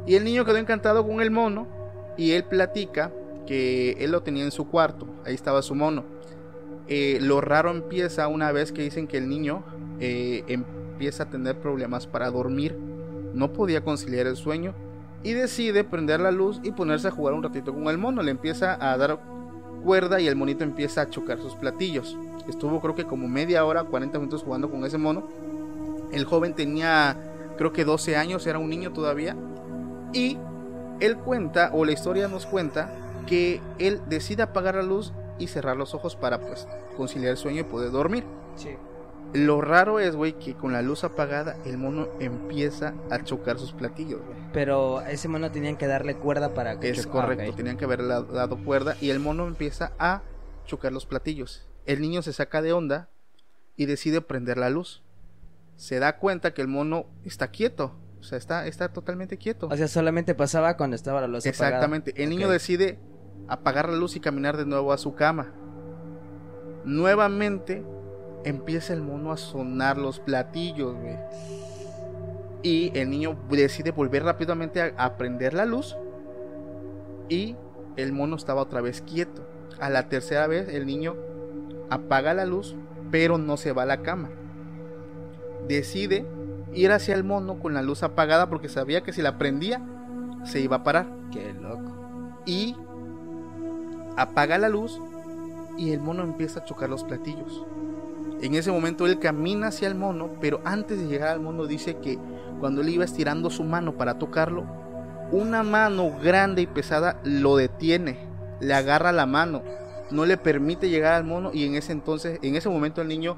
Y 0.07 0.15
el 0.15 0.23
niño 0.23 0.45
quedó 0.45 0.57
encantado 0.57 1.05
con 1.05 1.21
el 1.21 1.29
mono 1.29 1.67
y 2.17 2.31
él 2.31 2.43
platica 2.45 3.11
que 3.45 3.91
él 3.99 4.11
lo 4.11 4.23
tenía 4.23 4.43
en 4.43 4.51
su 4.51 4.67
cuarto, 4.67 5.07
ahí 5.25 5.35
estaba 5.35 5.61
su 5.61 5.75
mono. 5.75 6.05
Eh, 6.87 7.19
lo 7.21 7.41
raro 7.41 7.71
empieza 7.71 8.27
una 8.27 8.51
vez 8.51 8.71
que 8.71 8.81
dicen 8.81 9.07
que 9.07 9.17
el 9.17 9.29
niño 9.29 9.63
eh, 9.99 10.43
empieza 10.47 11.23
a 11.23 11.29
tener 11.29 11.57
problemas 11.59 12.07
para 12.07 12.29
dormir, 12.29 12.77
no 13.33 13.53
podía 13.53 13.83
conciliar 13.83 14.27
el 14.27 14.35
sueño 14.35 14.73
y 15.23 15.33
decide 15.33 15.83
prender 15.83 16.19
la 16.19 16.31
luz 16.31 16.59
y 16.63 16.71
ponerse 16.71 17.07
a 17.07 17.11
jugar 17.11 17.33
un 17.33 17.43
ratito 17.43 17.73
con 17.73 17.87
el 17.87 17.97
mono. 17.97 18.21
Le 18.21 18.31
empieza 18.31 18.77
a 18.79 18.97
dar 18.97 19.19
cuerda 19.83 20.19
y 20.19 20.27
el 20.27 20.35
monito 20.35 20.63
empieza 20.63 21.01
a 21.01 21.09
chocar 21.09 21.39
sus 21.39 21.55
platillos. 21.55 22.17
Estuvo 22.47 22.81
creo 22.81 22.95
que 22.95 23.05
como 23.05 23.27
media 23.27 23.65
hora, 23.65 23.83
40 23.83 24.19
minutos 24.19 24.43
jugando 24.43 24.69
con 24.69 24.85
ese 24.85 24.97
mono. 24.97 25.27
El 26.11 26.25
joven 26.25 26.53
tenía 26.53 27.17
creo 27.57 27.73
que 27.73 27.85
12 27.85 28.15
años, 28.15 28.45
era 28.47 28.59
un 28.59 28.69
niño 28.69 28.91
todavía. 28.91 29.35
Y 30.13 30.37
él 30.99 31.17
cuenta, 31.17 31.71
o 31.73 31.85
la 31.85 31.91
historia 31.91 32.27
nos 32.27 32.45
cuenta, 32.45 32.93
que 33.27 33.61
él 33.79 34.01
decide 34.07 34.43
apagar 34.43 34.75
la 34.75 34.83
luz 34.83 35.13
y 35.39 35.47
cerrar 35.47 35.77
los 35.77 35.93
ojos 35.93 36.15
para 36.15 36.39
pues 36.39 36.67
conciliar 36.97 37.31
el 37.31 37.37
sueño 37.37 37.61
y 37.61 37.63
poder 37.63 37.91
dormir. 37.91 38.23
Sí. 38.55 38.69
Lo 39.33 39.61
raro 39.61 39.99
es, 39.99 40.15
güey, 40.15 40.33
que 40.33 40.53
con 40.53 40.73
la 40.73 40.83
luz 40.83 41.03
apagada 41.03 41.57
el 41.65 41.77
mono 41.77 42.07
empieza 42.19 42.93
a 43.09 43.23
chocar 43.23 43.57
sus 43.57 43.71
platillos, 43.73 44.21
güey. 44.23 44.37
Pero 44.53 44.99
a 44.99 45.09
ese 45.09 45.27
mono 45.27 45.51
tenían 45.51 45.75
que 45.75 45.87
darle 45.87 46.15
cuerda 46.15 46.53
para 46.53 46.79
que 46.79 46.89
Es 46.89 47.07
ah, 47.07 47.09
correcto, 47.09 47.55
tenían 47.55 47.77
que 47.77 47.85
haberle 47.85 48.07
dado- 48.07 48.63
cuerda 48.63 48.95
y 49.01 49.09
el 49.09 49.19
mono 49.19 49.47
empieza 49.47 49.93
a 49.97 50.21
chocar 50.65 50.91
los 50.91 51.07
platillos. 51.07 51.67
El 51.85 51.99
niño 51.99 52.21
se 52.21 52.31
saca 52.31 52.61
de 52.61 52.73
onda 52.73 53.09
y 53.75 53.87
decide 53.87 54.21
prender 54.21 54.57
la 54.57 54.69
luz. 54.69 55.01
Se 55.77 55.97
da 55.97 56.17
cuenta 56.19 56.53
que 56.53 56.61
el 56.61 56.67
mono 56.67 57.07
está 57.25 57.47
quieto, 57.49 57.95
o 58.19 58.23
sea, 58.23 58.37
está, 58.37 58.67
está 58.67 58.93
totalmente 58.93 59.37
quieto. 59.37 59.67
O 59.71 59.75
sea, 59.75 59.87
solamente 59.87 60.35
pasaba 60.35 60.77
cuando 60.77 60.95
estaba 60.95 61.19
la 61.21 61.27
luz 61.27 61.45
apagada. 61.47 61.69
Exactamente. 61.69 62.13
El 62.23 62.29
niño 62.29 62.47
decide 62.49 62.99
apagar 63.47 63.89
la 63.89 63.97
luz 63.97 64.15
y 64.15 64.19
caminar 64.19 64.57
de 64.57 64.65
nuevo 64.65 64.93
a 64.93 64.97
su 64.97 65.15
cama. 65.15 65.51
Nuevamente 66.85 67.83
empieza 68.43 68.93
el 68.93 69.01
mono 69.01 69.31
a 69.31 69.37
sonar 69.37 69.97
los 69.97 70.19
platillos, 70.19 70.95
güey. 70.95 71.17
Y 72.61 72.97
el 72.97 73.09
niño 73.09 73.37
decide 73.49 73.91
volver 73.91 74.23
rápidamente 74.23 74.81
a, 74.81 74.93
a 74.97 75.17
prender 75.17 75.53
la 75.53 75.65
luz. 75.65 75.97
Y 77.29 77.55
el 77.97 78.13
mono 78.13 78.35
estaba 78.35 78.61
otra 78.61 78.81
vez 78.81 79.01
quieto. 79.01 79.45
A 79.79 79.89
la 79.89 80.07
tercera 80.09 80.47
vez 80.47 80.69
el 80.69 80.85
niño 80.85 81.15
apaga 81.89 82.33
la 82.33 82.45
luz, 82.45 82.75
pero 83.11 83.37
no 83.37 83.57
se 83.57 83.71
va 83.71 83.83
a 83.83 83.87
la 83.87 84.01
cama. 84.01 84.29
Decide 85.67 86.25
ir 86.73 86.91
hacia 86.91 87.15
el 87.15 87.23
mono 87.23 87.59
con 87.59 87.73
la 87.73 87.81
luz 87.81 88.03
apagada 88.03 88.49
porque 88.49 88.69
sabía 88.69 89.01
que 89.01 89.13
si 89.13 89.21
la 89.21 89.37
prendía 89.37 89.81
se 90.43 90.59
iba 90.59 90.77
a 90.77 90.83
parar. 90.83 91.07
Qué 91.31 91.53
loco. 91.53 92.41
Y 92.45 92.75
apaga 94.17 94.57
la 94.57 94.69
luz 94.69 94.99
y 95.77 95.91
el 95.91 95.99
mono 95.99 96.23
empieza 96.23 96.59
a 96.59 96.65
chocar 96.65 96.89
los 96.89 97.03
platillos. 97.03 97.65
En 98.41 98.55
ese 98.55 98.71
momento 98.71 99.05
él 99.05 99.19
camina 99.19 99.67
hacia 99.67 99.87
el 99.87 99.95
mono, 99.95 100.31
pero 100.41 100.59
antes 100.65 100.99
de 100.99 101.07
llegar 101.07 101.29
al 101.29 101.39
mono 101.39 101.65
dice 101.65 101.97
que 101.97 102.19
cuando 102.59 102.81
él 102.81 102.89
iba 102.89 103.05
estirando 103.05 103.49
su 103.49 103.63
mano 103.63 103.93
para 103.93 104.19
tocarlo, 104.19 104.65
una 105.31 105.63
mano 105.63 106.11
grande 106.21 106.61
y 106.61 106.67
pesada 106.67 107.19
lo 107.23 107.55
detiene, 107.55 108.19
le 108.59 108.73
agarra 108.73 109.11
la 109.11 109.25
mano, 109.25 109.61
no 110.11 110.25
le 110.25 110.37
permite 110.37 110.89
llegar 110.89 111.13
al 111.13 111.23
mono 111.23 111.51
y 111.53 111.65
en 111.65 111.75
ese 111.75 111.91
entonces, 111.91 112.39
en 112.41 112.55
ese 112.55 112.69
momento 112.69 113.01
el 113.01 113.07
niño 113.07 113.37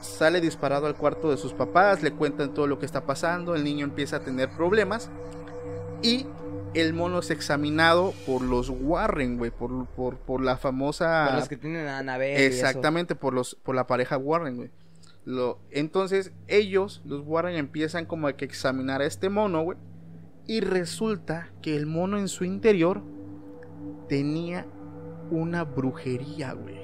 sale 0.00 0.40
disparado 0.40 0.86
al 0.86 0.94
cuarto 0.94 1.30
de 1.30 1.36
sus 1.36 1.52
papás, 1.52 2.02
le 2.02 2.12
cuentan 2.12 2.54
todo 2.54 2.66
lo 2.66 2.78
que 2.78 2.86
está 2.86 3.02
pasando, 3.02 3.54
el 3.54 3.64
niño 3.64 3.84
empieza 3.84 4.16
a 4.16 4.20
tener 4.20 4.48
problemas 4.50 5.10
y 6.02 6.26
el 6.74 6.92
mono 6.94 7.18
es 7.20 7.30
examinado 7.30 8.12
por 8.26 8.42
los 8.42 8.70
Warren, 8.70 9.38
güey, 9.38 9.50
por, 9.50 9.86
por, 9.86 10.16
por 10.16 10.42
la 10.42 10.56
famosa... 10.56 11.26
Por 11.28 11.38
los 11.38 11.48
que 11.48 11.56
tienen 11.56 11.86
a 11.86 12.02
y 12.02 12.30
eso. 12.32 12.42
Exactamente, 12.42 13.14
por, 13.14 13.34
los, 13.34 13.54
por 13.56 13.74
la 13.74 13.86
pareja 13.86 14.16
Warren, 14.16 14.56
güey. 14.56 14.70
Lo, 15.24 15.58
entonces 15.70 16.32
ellos, 16.46 17.02
los 17.04 17.22
Warren, 17.26 17.56
empiezan 17.56 18.06
como 18.06 18.28
a 18.28 18.32
que 18.34 18.44
examinar 18.44 19.02
a 19.02 19.06
este 19.06 19.28
mono, 19.28 19.62
güey. 19.62 19.78
Y 20.46 20.60
resulta 20.60 21.50
que 21.60 21.76
el 21.76 21.86
mono 21.86 22.18
en 22.18 22.28
su 22.28 22.44
interior 22.44 23.02
tenía 24.08 24.66
una 25.30 25.64
brujería, 25.64 26.54
güey. 26.54 26.78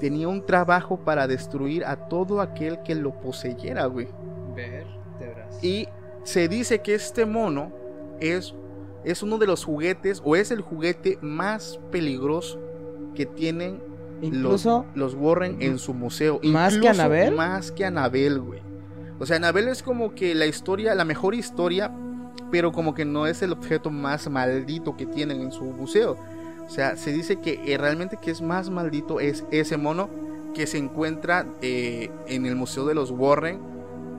Tenía 0.00 0.28
un 0.28 0.44
trabajo 0.44 0.98
para 1.04 1.26
destruir 1.26 1.84
a 1.84 2.08
todo 2.08 2.40
aquel 2.40 2.82
que 2.82 2.96
lo 2.96 3.20
poseyera, 3.20 3.86
güey. 3.86 4.08
Vértebras. 4.56 5.62
Y 5.62 5.88
se 6.24 6.48
dice 6.48 6.80
que 6.80 6.94
este 6.94 7.24
mono 7.26 7.72
es, 8.20 8.54
es 9.04 9.22
uno 9.22 9.38
de 9.38 9.46
los 9.46 9.64
juguetes 9.64 10.20
o 10.24 10.36
es 10.36 10.50
el 10.50 10.60
juguete 10.60 11.18
más 11.20 11.78
peligroso 11.90 12.58
que 13.14 13.26
tienen 13.26 13.80
Incluso 14.22 14.86
los, 14.94 15.14
los 15.14 15.22
Warren 15.22 15.60
en 15.60 15.78
su 15.78 15.92
museo. 15.92 16.40
¿Más 16.42 16.78
que 16.78 16.88
Annabelle? 16.88 17.30
Más 17.32 17.72
que 17.72 17.84
Anabel, 17.84 18.40
güey. 18.40 18.60
O 19.18 19.26
sea, 19.26 19.36
Anabel 19.36 19.68
es 19.68 19.82
como 19.82 20.14
que 20.14 20.34
la 20.34 20.46
historia, 20.46 20.94
la 20.94 21.04
mejor 21.04 21.34
historia, 21.34 21.92
pero 22.50 22.72
como 22.72 22.94
que 22.94 23.04
no 23.04 23.26
es 23.26 23.42
el 23.42 23.52
objeto 23.52 23.90
más 23.90 24.28
maldito 24.28 24.96
que 24.96 25.06
tienen 25.06 25.40
en 25.40 25.52
su 25.52 25.64
museo. 25.64 26.16
O 26.66 26.70
sea, 26.70 26.96
se 26.96 27.12
dice 27.12 27.36
que 27.36 27.60
eh, 27.66 27.76
realmente 27.76 28.18
que 28.20 28.30
es 28.30 28.40
más 28.40 28.70
maldito 28.70 29.20
es 29.20 29.44
ese 29.50 29.76
mono 29.76 30.08
que 30.54 30.66
se 30.66 30.78
encuentra 30.78 31.46
eh, 31.60 32.10
en 32.26 32.46
el 32.46 32.56
museo 32.56 32.86
de 32.86 32.94
los 32.94 33.10
Warren 33.10 33.73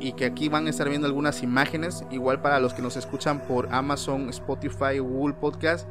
y 0.05 0.13
que 0.13 0.25
aquí 0.25 0.49
van 0.49 0.67
a 0.67 0.69
estar 0.69 0.87
viendo 0.87 1.07
algunas 1.07 1.41
imágenes. 1.41 2.03
Igual 2.11 2.39
para 2.39 2.59
los 2.59 2.75
que 2.75 2.83
nos 2.83 2.95
escuchan 2.95 3.41
por 3.47 3.73
Amazon, 3.73 4.29
Spotify, 4.29 4.99
Google 4.99 5.33
Podcast. 5.33 5.87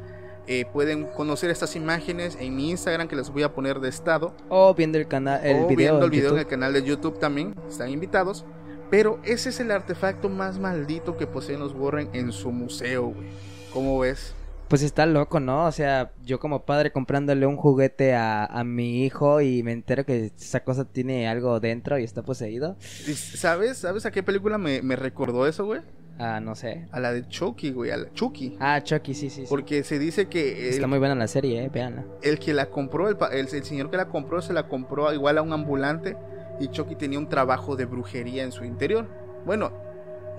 eh, 0.47 0.67
pueden 0.73 1.05
conocer 1.05 1.51
estas 1.51 1.75
imágenes 1.75 2.37
en 2.39 2.55
mi 2.55 2.71
Instagram 2.71 3.09
que 3.09 3.17
les 3.17 3.31
voy 3.31 3.43
a 3.43 3.53
poner 3.55 3.81
de 3.81 3.89
estado 3.89 4.35
o 4.51 4.75
viendo 4.75 4.99
el 4.99 5.09
canal, 5.09 5.41
el 5.43 5.65
o 5.65 5.67
video, 5.67 5.77
viendo 5.77 5.99
el 5.99 6.05
en 6.05 6.11
video 6.11 6.33
en 6.33 6.39
el 6.39 6.47
canal 6.47 6.73
de 6.75 6.83
YouTube 6.85 7.19
también, 7.19 7.55
están 7.67 7.89
invitados. 7.89 8.45
Pero 8.91 9.19
ese 9.25 9.49
es 9.49 9.59
el 9.59 9.71
artefacto 9.71 10.29
más 10.29 10.59
maldito 10.59 11.17
que 11.17 11.27
poseen 11.27 11.59
los 11.61 11.73
Warren 11.75 12.11
en 12.13 12.31
su 12.31 12.53
museo, 12.53 13.07
güey. 13.07 13.29
¿Cómo 13.73 13.99
ves? 13.99 14.35
Pues 14.75 14.83
está 14.83 15.07
loco, 15.07 15.39
¿no? 15.39 15.67
O 15.67 15.71
sea, 15.71 16.11
yo 16.25 16.41
como 16.41 16.65
padre 16.65 16.91
comprándole 16.91 17.47
un 17.47 17.57
juguete 17.57 18.13
a, 18.17 18.45
a 18.45 18.65
mi 18.65 19.05
hijo 19.05 19.41
y 19.41 19.63
me 19.63 19.71
entero 19.71 20.05
que 20.05 20.33
esa 20.37 20.65
cosa 20.65 20.85
tiene 20.85 21.29
algo 21.29 21.61
dentro 21.61 21.97
y 21.97 22.03
está 22.03 22.23
poseído. 22.23 22.75
¿Sabes? 22.81 23.79
¿Sabes 23.79 24.05
a 24.05 24.11
qué 24.11 24.25
película 24.25 24.59
me, 24.59 24.83
me 24.83 24.97
recordó 24.97 25.47
eso, 25.47 25.65
güey? 25.65 25.81
Ah, 26.19 26.41
no 26.41 26.57
sé. 26.57 26.89
A 26.91 26.99
la 26.99 27.13
de 27.13 27.29
Chucky, 27.29 27.71
güey, 27.71 27.93
a 27.93 27.99
la 27.99 28.13
Chucky. 28.15 28.57
Ah, 28.59 28.83
Chucky, 28.83 29.15
sí, 29.15 29.31
sí, 29.31 29.43
sí. 29.43 29.47
Porque 29.49 29.85
se 29.85 30.01
dice 30.01 30.27
que 30.27 30.67
el, 30.67 30.75
Está 30.75 30.89
muy 30.89 30.99
buena 30.99 31.15
la 31.15 31.29
serie, 31.29 31.63
eh, 31.63 31.69
véanla. 31.73 32.05
el 32.23 32.41
que 32.41 32.53
la 32.53 32.67
compró, 32.67 33.09
el, 33.09 33.17
el, 33.31 33.47
el 33.55 33.63
señor 33.65 33.93
que 33.93 33.97
la 33.97 34.09
compró, 34.09 34.43
se 34.43 34.53
la 34.53 34.67
compró 34.67 35.15
igual 35.15 35.39
a 35.39 35.43
un 35.43 35.53
ambulante 35.53 36.17
y 36.59 36.67
Chucky 36.67 36.97
tenía 36.97 37.21
un 37.21 37.29
trabajo 37.29 37.77
de 37.77 37.85
brujería 37.85 38.43
en 38.43 38.51
su 38.51 38.65
interior. 38.65 39.07
Bueno, 39.47 39.71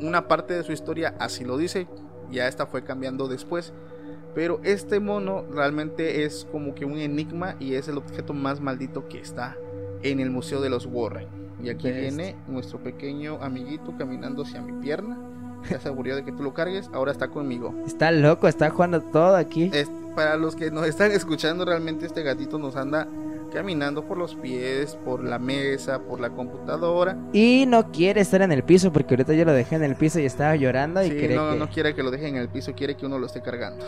una 0.01 0.27
parte 0.27 0.55
de 0.55 0.63
su 0.63 0.73
historia 0.73 1.15
así 1.19 1.45
lo 1.45 1.55
dice, 1.55 1.87
ya 2.29 2.49
esta 2.49 2.65
fue 2.65 2.83
cambiando 2.83 3.29
después. 3.29 3.71
Pero 4.35 4.59
este 4.63 4.99
mono 4.99 5.45
realmente 5.51 6.23
es 6.25 6.45
como 6.51 6.75
que 6.75 6.85
un 6.85 6.99
enigma 6.99 7.55
y 7.59 7.75
es 7.75 7.87
el 7.87 7.97
objeto 7.97 8.33
más 8.33 8.59
maldito 8.59 9.07
que 9.07 9.19
está 9.19 9.57
en 10.03 10.19
el 10.19 10.29
Museo 10.29 10.59
de 10.61 10.69
los 10.69 10.85
Warren. 10.85 11.27
Y 11.63 11.69
aquí 11.69 11.89
viene 11.89 12.35
nuestro 12.47 12.79
pequeño 12.83 13.39
amiguito 13.41 13.93
caminando 13.97 14.43
hacia 14.43 14.61
mi 14.61 14.73
pierna. 14.81 15.17
Ya 15.67 15.79
se 15.79 15.87
aburrió 15.87 16.15
de 16.15 16.23
que 16.23 16.31
tú 16.31 16.43
lo 16.43 16.53
cargues, 16.53 16.91
ahora 16.93 17.11
está 17.11 17.27
conmigo. 17.29 17.73
Está 17.87 18.11
loco, 18.11 18.47
está 18.47 18.69
jugando 18.69 19.01
todo 19.01 19.35
aquí. 19.35 19.71
Es- 19.73 19.89
para 20.15 20.37
los 20.37 20.55
que 20.55 20.69
nos 20.69 20.85
están 20.85 21.11
escuchando, 21.11 21.65
realmente 21.65 22.05
este 22.05 22.21
gatito 22.21 22.59
nos 22.59 22.75
anda 22.75 23.07
caminando 23.51 24.03
por 24.05 24.17
los 24.17 24.35
pies, 24.35 24.95
por 25.03 25.23
la 25.23 25.39
mesa, 25.39 25.99
por 26.03 26.19
la 26.19 26.29
computadora. 26.29 27.17
Y 27.33 27.65
no 27.67 27.91
quiere 27.91 28.21
estar 28.21 28.43
en 28.43 28.51
el 28.51 28.61
piso 28.63 28.93
porque 28.93 29.15
ahorita 29.15 29.33
yo 29.33 29.43
lo 29.43 29.53
dejé 29.53 29.75
en 29.75 29.83
el 29.83 29.95
piso 29.95 30.19
y 30.19 30.25
estaba 30.25 30.55
llorando 30.55 31.01
y 31.03 31.07
Sí, 31.09 31.15
no, 31.33 31.51
que... 31.53 31.57
no 31.57 31.69
quiere 31.69 31.95
que 31.95 32.03
lo 32.03 32.11
dejen 32.11 32.35
en 32.35 32.41
el 32.43 32.49
piso, 32.49 32.73
quiere 32.75 32.95
que 32.95 33.05
uno 33.07 33.17
lo 33.17 33.25
esté 33.25 33.41
cargando. 33.41 33.85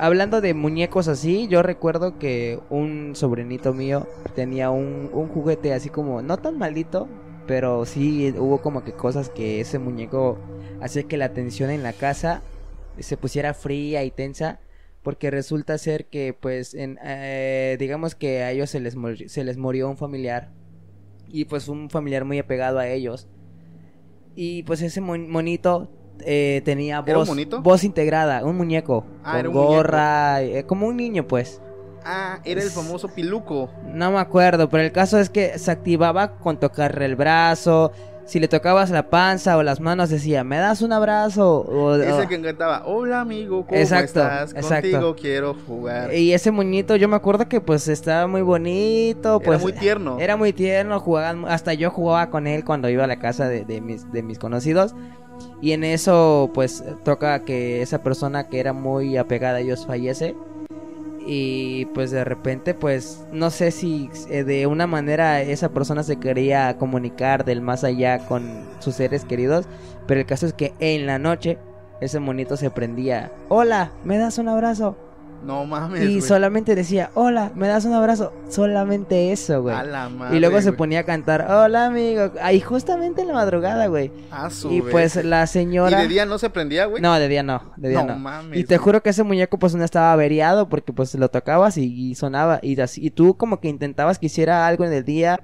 Hablando 0.00 0.40
de 0.40 0.54
muñecos 0.54 1.08
así, 1.08 1.48
yo 1.48 1.62
recuerdo 1.62 2.18
que 2.18 2.60
un 2.70 3.16
sobrinito 3.16 3.74
mío 3.74 4.12
tenía 4.32 4.70
un, 4.70 5.10
un 5.12 5.28
juguete 5.28 5.72
así 5.74 5.90
como, 5.90 6.22
no 6.22 6.38
tan 6.38 6.56
maldito, 6.56 7.08
pero 7.46 7.84
sí 7.84 8.32
hubo 8.38 8.62
como 8.62 8.84
que 8.84 8.94
cosas 8.94 9.28
que 9.28 9.60
ese 9.60 9.80
muñeco 9.80 10.46
hacía 10.80 11.08
que 11.08 11.16
la 11.16 11.32
tensión 11.34 11.70
en 11.70 11.82
la 11.82 11.94
casa 11.94 12.44
se 12.98 13.16
pusiera 13.16 13.54
fría 13.54 14.04
y 14.04 14.12
tensa, 14.12 14.60
porque 15.02 15.32
resulta 15.32 15.76
ser 15.78 16.06
que 16.06 16.32
pues 16.32 16.74
en, 16.74 16.98
eh, 17.02 17.76
digamos 17.80 18.14
que 18.14 18.42
a 18.44 18.52
ellos 18.52 18.70
se 18.70 18.78
les, 18.80 18.94
se 19.26 19.42
les 19.44 19.56
murió 19.58 19.88
un 19.90 19.96
familiar 19.96 20.54
y 21.28 21.46
pues 21.46 21.68
un 21.68 21.90
familiar 21.90 22.24
muy 22.24 22.38
apegado 22.38 22.78
a 22.78 22.88
ellos. 22.88 23.28
Y 24.34 24.62
pues 24.64 24.82
ese 24.82 25.00
mon- 25.00 25.28
monito 25.30 25.90
eh, 26.24 26.62
tenía 26.64 27.02
¿Era 27.06 27.18
un 27.18 27.26
voz, 27.26 27.62
voz 27.62 27.84
integrada, 27.84 28.44
un 28.44 28.56
muñeco. 28.56 29.04
Ah, 29.24 29.30
con 29.32 29.40
era 29.40 29.48
un 29.48 29.54
muñeco. 29.54 29.72
gorra, 29.74 30.42
eh, 30.42 30.64
como 30.66 30.86
un 30.86 30.96
niño 30.96 31.26
pues. 31.26 31.60
Ah, 32.04 32.38
era 32.44 32.62
el 32.62 32.70
famoso 32.70 33.08
piluco. 33.08 33.68
No 33.92 34.10
me 34.12 34.18
acuerdo, 34.18 34.68
pero 34.70 34.82
el 34.82 34.92
caso 34.92 35.18
es 35.18 35.28
que 35.30 35.58
se 35.58 35.70
activaba 35.70 36.36
con 36.38 36.58
tocarle 36.58 37.04
el 37.04 37.16
brazo. 37.16 37.92
Si 38.24 38.38
le 38.40 38.46
tocabas 38.48 38.90
la 38.90 39.08
panza 39.08 39.56
o 39.56 39.62
las 39.62 39.80
manos 39.80 40.10
decía, 40.10 40.44
¿me 40.44 40.58
das 40.58 40.82
un 40.82 40.92
abrazo? 40.92 41.60
O, 41.60 41.94
Es 41.96 42.12
o- 42.12 42.20
el 42.22 42.28
que 42.28 42.40
cantaba, 42.40 42.82
hola 42.84 43.22
amigo, 43.22 43.64
¿cómo 43.66 43.78
Exacto, 43.80 44.20
estás? 44.20 44.52
exacto. 44.52 44.90
Contigo 44.90 45.16
quiero 45.16 45.54
jugar. 45.66 46.12
Y 46.14 46.34
ese 46.34 46.50
muñito, 46.50 46.94
yo 46.96 47.08
me 47.08 47.16
acuerdo 47.16 47.48
que 47.48 47.62
pues 47.62 47.88
estaba 47.88 48.26
muy 48.26 48.42
bonito. 48.42 49.40
Pues, 49.40 49.56
era 49.56 49.62
muy 49.62 49.72
tierno. 49.72 50.18
Era 50.20 50.36
muy 50.36 50.52
tierno, 50.52 51.00
jugaban, 51.00 51.46
hasta 51.46 51.72
yo 51.72 51.90
jugaba 51.90 52.28
con 52.28 52.46
él 52.46 52.64
cuando 52.66 52.90
iba 52.90 53.04
a 53.04 53.06
la 53.06 53.18
casa 53.18 53.48
de, 53.48 53.64
de 53.64 53.80
mis, 53.80 54.10
de 54.12 54.22
mis 54.22 54.38
conocidos. 54.38 54.94
Y 55.60 55.72
en 55.72 55.84
eso, 55.84 56.50
pues, 56.54 56.84
toca 57.04 57.44
que 57.44 57.82
esa 57.82 58.02
persona 58.02 58.48
que 58.48 58.60
era 58.60 58.72
muy 58.72 59.16
apegada 59.16 59.58
a 59.58 59.60
ellos 59.60 59.86
fallece. 59.86 60.36
Y 61.26 61.84
pues 61.86 62.10
de 62.10 62.24
repente, 62.24 62.72
pues, 62.72 63.26
no 63.32 63.50
sé 63.50 63.70
si 63.70 64.08
eh, 64.30 64.44
de 64.44 64.66
una 64.66 64.86
manera 64.86 65.42
esa 65.42 65.68
persona 65.68 66.02
se 66.02 66.16
quería 66.16 66.78
comunicar 66.78 67.44
del 67.44 67.60
más 67.60 67.84
allá 67.84 68.20
con 68.26 68.62
sus 68.78 68.94
seres 68.94 69.24
queridos. 69.24 69.66
Pero 70.06 70.20
el 70.20 70.26
caso 70.26 70.46
es 70.46 70.54
que 70.54 70.72
en 70.78 71.06
la 71.06 71.18
noche, 71.18 71.58
ese 72.00 72.20
monito 72.20 72.56
se 72.56 72.70
prendía. 72.70 73.32
Hola, 73.48 73.92
¿me 74.04 74.16
das 74.16 74.38
un 74.38 74.48
abrazo? 74.48 74.96
No 75.44 75.64
mames. 75.64 76.02
Y 76.02 76.20
solamente 76.20 76.74
decía, 76.74 77.10
hola, 77.14 77.52
¿me 77.54 77.68
das 77.68 77.84
un 77.84 77.92
abrazo? 77.94 78.32
Solamente 78.48 79.30
eso, 79.32 79.62
güey. 79.62 79.74
A 79.74 79.84
la 79.84 80.08
madre, 80.08 80.36
Y 80.36 80.40
luego 80.40 80.60
se 80.60 80.72
ponía 80.72 81.00
a 81.00 81.02
cantar, 81.04 81.46
hola 81.50 81.86
amigo. 81.86 82.32
Ahí 82.42 82.60
justamente 82.60 83.22
en 83.22 83.28
la 83.28 83.34
madrugada, 83.34 83.86
güey. 83.86 84.10
A 84.30 84.50
su 84.50 84.70
Y 84.72 84.82
pues 84.82 85.22
la 85.24 85.44
¿Y 85.44 85.46
señora... 85.46 86.00
de 86.00 86.08
día 86.08 86.26
no 86.26 86.38
se 86.38 86.50
prendía, 86.50 86.86
güey? 86.86 87.00
No, 87.00 87.14
de 87.14 87.28
día 87.28 87.42
no, 87.42 87.72
de 87.76 87.90
día 87.90 88.02
No 88.02 88.14
no. 88.14 88.18
mames, 88.18 88.58
y 88.58 88.64
te 88.64 88.78
juro 88.78 89.02
que 89.02 89.10
ese 89.10 89.22
muñeco 89.22 89.58
pues 89.58 89.74
no 89.74 89.84
estaba 89.84 90.12
averiado 90.12 90.68
porque 90.68 90.92
pues 90.92 91.14
lo 91.14 91.28
tocabas 91.30 91.78
y, 91.78 91.84
y 92.10 92.14
sonaba. 92.16 92.58
Y, 92.60 92.78
así, 92.80 93.04
y 93.06 93.10
tú 93.10 93.36
como 93.36 93.60
que 93.60 93.68
intentabas 93.68 94.18
que 94.18 94.26
hiciera 94.26 94.66
algo 94.66 94.84
en 94.84 94.92
el 94.92 95.04
día 95.04 95.40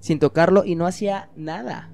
sin 0.00 0.18
tocarlo 0.18 0.64
y 0.64 0.74
no 0.74 0.86
hacía 0.86 1.30
nada. 1.36 1.90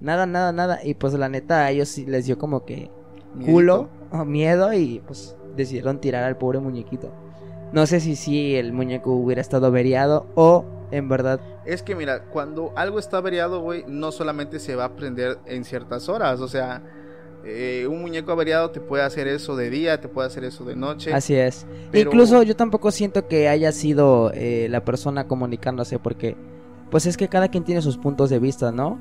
Nada, 0.00 0.26
nada, 0.26 0.52
nada. 0.52 0.80
Y 0.84 0.94
pues 0.94 1.12
la 1.14 1.28
neta 1.28 1.64
a 1.64 1.70
ellos 1.70 1.88
sí 1.88 2.06
les 2.06 2.26
dio 2.26 2.38
como 2.38 2.64
que 2.64 2.90
culo, 3.44 3.88
o 4.10 4.24
miedo 4.24 4.72
y 4.72 5.02
pues 5.06 5.36
decidieron 5.60 6.00
tirar 6.00 6.24
al 6.24 6.36
pobre 6.36 6.58
muñequito. 6.60 7.12
No 7.72 7.86
sé 7.86 8.00
si 8.00 8.16
sí 8.16 8.56
el 8.56 8.72
muñeco 8.72 9.12
hubiera 9.12 9.40
estado 9.40 9.66
averiado 9.66 10.26
o 10.34 10.64
en 10.90 11.08
verdad 11.08 11.40
Es 11.64 11.82
que 11.84 11.94
mira, 11.94 12.24
cuando 12.24 12.72
algo 12.74 12.98
está 12.98 13.18
averiado, 13.18 13.60
güey, 13.60 13.84
no 13.86 14.10
solamente 14.10 14.58
se 14.58 14.74
va 14.74 14.86
a 14.86 14.96
prender 14.96 15.38
en 15.46 15.64
ciertas 15.64 16.08
horas, 16.08 16.40
o 16.40 16.48
sea, 16.48 16.82
Eh, 17.42 17.86
un 17.88 18.02
muñeco 18.02 18.32
averiado 18.32 18.70
te 18.70 18.80
puede 18.80 19.02
hacer 19.02 19.26
eso 19.26 19.56
de 19.56 19.70
día, 19.70 19.98
te 19.98 20.08
puede 20.08 20.26
hacer 20.26 20.44
eso 20.44 20.62
de 20.66 20.76
noche. 20.76 21.10
Así 21.14 21.34
es. 21.34 21.64
Pero- 21.90 22.10
Incluso 22.10 22.42
yo 22.42 22.54
tampoco 22.54 22.90
siento 22.90 23.28
que 23.28 23.48
haya 23.48 23.72
sido 23.72 24.30
eh, 24.34 24.66
la 24.68 24.84
persona 24.84 25.26
comunicándose 25.26 25.98
porque 25.98 26.36
pues 26.90 27.06
es 27.06 27.16
que 27.16 27.28
cada 27.28 27.48
quien 27.48 27.64
tiene 27.64 27.80
sus 27.80 27.96
puntos 27.96 28.28
de 28.28 28.40
vista, 28.40 28.72
¿no? 28.72 28.98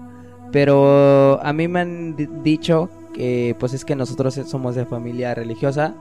Pero 0.53 1.39
a 1.43 1.51
mí 1.53 1.67
me 1.67 1.81
han 1.81 2.15
di- 2.15 2.29
dicho 2.43 2.89
que 3.13 3.57
pues 3.59 3.73
es 3.73 3.83
que 3.83 3.95
nosotros 3.95 4.35
somos 4.45 4.73
de 4.75 4.85
familia 4.85 5.35
religiosa 5.35 5.95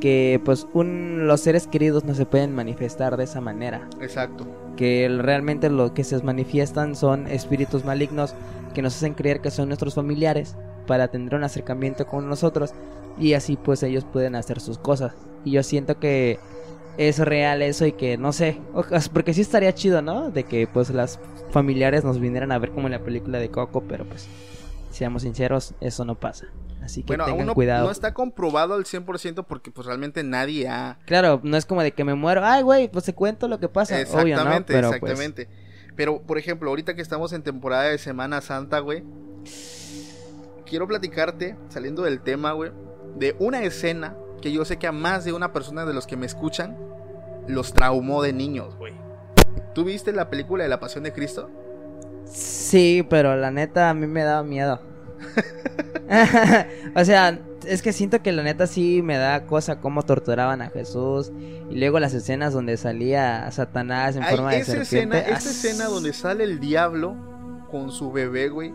que 0.00 0.40
pues 0.44 0.66
un, 0.72 1.26
los 1.26 1.40
seres 1.40 1.66
queridos 1.66 2.04
no 2.04 2.14
se 2.14 2.26
pueden 2.26 2.54
manifestar 2.54 3.16
de 3.16 3.24
esa 3.24 3.40
manera, 3.40 3.88
Exacto. 4.00 4.46
que 4.76 5.08
realmente 5.20 5.70
lo 5.70 5.94
que 5.94 6.04
se 6.04 6.22
manifiestan 6.22 6.94
son 6.94 7.26
espíritus 7.26 7.84
malignos 7.84 8.34
que 8.74 8.82
nos 8.82 8.94
hacen 8.96 9.14
creer 9.14 9.40
que 9.40 9.50
son 9.50 9.68
nuestros 9.68 9.94
familiares 9.94 10.54
para 10.86 11.08
tener 11.08 11.34
un 11.34 11.44
acercamiento 11.44 12.06
con 12.06 12.28
nosotros 12.28 12.72
y 13.18 13.32
así 13.32 13.56
pues 13.56 13.82
ellos 13.82 14.04
pueden 14.04 14.34
hacer 14.34 14.60
sus 14.60 14.78
cosas. 14.78 15.14
Y 15.44 15.52
yo 15.52 15.62
siento 15.62 15.98
que 15.98 16.38
es 16.98 17.18
real 17.18 17.62
eso 17.62 17.86
y 17.86 17.92
que 17.92 18.16
no 18.18 18.32
sé, 18.32 18.60
porque 19.12 19.34
sí 19.34 19.40
estaría 19.40 19.74
chido, 19.74 20.02
¿no? 20.02 20.30
De 20.30 20.44
que 20.44 20.66
pues 20.66 20.90
las 20.90 21.18
familiares 21.50 22.04
nos 22.04 22.20
vinieran 22.20 22.52
a 22.52 22.58
ver 22.58 22.70
como 22.70 22.88
en 22.88 22.92
la 22.92 23.02
película 23.02 23.38
de 23.38 23.50
Coco, 23.50 23.82
pero 23.88 24.04
pues 24.04 24.28
seamos 24.90 25.22
sinceros, 25.22 25.74
eso 25.80 26.04
no 26.04 26.14
pasa. 26.14 26.46
Así 26.86 27.02
que 27.02 27.08
Bueno, 27.08 27.24
tengan 27.24 27.40
aún 27.40 27.46
no, 27.48 27.54
cuidado. 27.54 27.84
no 27.84 27.90
está 27.90 28.14
comprobado 28.14 28.74
al 28.74 28.84
100% 28.84 29.44
porque 29.46 29.70
pues 29.70 29.86
realmente 29.86 30.22
nadie 30.22 30.68
ha... 30.68 30.98
Claro, 31.04 31.40
no 31.42 31.56
es 31.56 31.66
como 31.66 31.82
de 31.82 31.92
que 31.92 32.04
me 32.04 32.14
muero, 32.14 32.42
ay 32.44 32.62
güey, 32.62 32.88
pues 32.88 33.04
te 33.04 33.12
cuento 33.12 33.48
lo 33.48 33.58
que 33.60 33.68
pasa, 33.68 33.94
obvio, 33.96 34.04
¿no? 34.06 34.20
Exactamente, 34.22 34.72
Pero 34.72 34.88
pues 34.90 35.02
exactamente. 35.02 35.48
Pero, 35.96 36.22
por 36.22 36.38
ejemplo, 36.38 36.70
ahorita 36.70 36.94
que 36.94 37.02
estamos 37.02 37.32
en 37.32 37.42
temporada 37.42 37.84
de 37.84 37.98
Semana 37.98 38.40
Santa, 38.40 38.78
güey, 38.78 39.02
quiero 40.64 40.86
platicarte, 40.86 41.56
saliendo 41.70 42.02
del 42.02 42.20
tema, 42.20 42.52
güey, 42.52 42.70
de 43.16 43.34
una 43.38 43.62
escena 43.62 44.14
que 44.40 44.52
yo 44.52 44.64
sé 44.64 44.76
que 44.78 44.86
a 44.86 44.92
más 44.92 45.24
de 45.24 45.32
una 45.32 45.52
persona 45.52 45.84
de 45.86 45.94
los 45.94 46.06
que 46.06 46.16
me 46.16 46.26
escuchan 46.26 46.76
los 47.48 47.72
traumó 47.72 48.22
de 48.22 48.32
niños, 48.32 48.76
güey. 48.76 48.92
¿Tú 49.74 49.84
viste 49.84 50.12
la 50.12 50.30
película 50.30 50.62
de 50.64 50.68
la 50.68 50.80
Pasión 50.80 51.02
de 51.04 51.12
Cristo? 51.12 51.50
Sí, 52.26 53.06
pero 53.08 53.34
la 53.36 53.50
neta 53.50 53.90
a 53.90 53.94
mí 53.94 54.06
me 54.06 54.22
da 54.22 54.42
miedo. 54.42 54.80
o 56.94 57.04
sea, 57.04 57.38
es 57.66 57.82
que 57.82 57.92
siento 57.92 58.22
que 58.22 58.32
la 58.32 58.42
neta 58.42 58.66
sí 58.66 59.02
me 59.02 59.16
da 59.16 59.46
cosa 59.46 59.80
cómo 59.80 60.02
torturaban 60.04 60.62
a 60.62 60.70
Jesús 60.70 61.32
y 61.70 61.76
luego 61.76 61.98
las 61.98 62.14
escenas 62.14 62.52
donde 62.52 62.76
salía 62.76 63.50
Satanás 63.50 64.16
en 64.16 64.22
Ay, 64.22 64.36
forma 64.36 64.52
de 64.52 64.58
esa 64.58 64.84
serpiente. 64.84 65.18
escena, 65.18 65.36
esa 65.36 65.50
escena 65.50 65.84
donde 65.86 66.12
sale 66.12 66.44
el 66.44 66.60
diablo 66.60 67.16
con 67.70 67.90
su 67.90 68.12
bebé, 68.12 68.48
güey. 68.48 68.72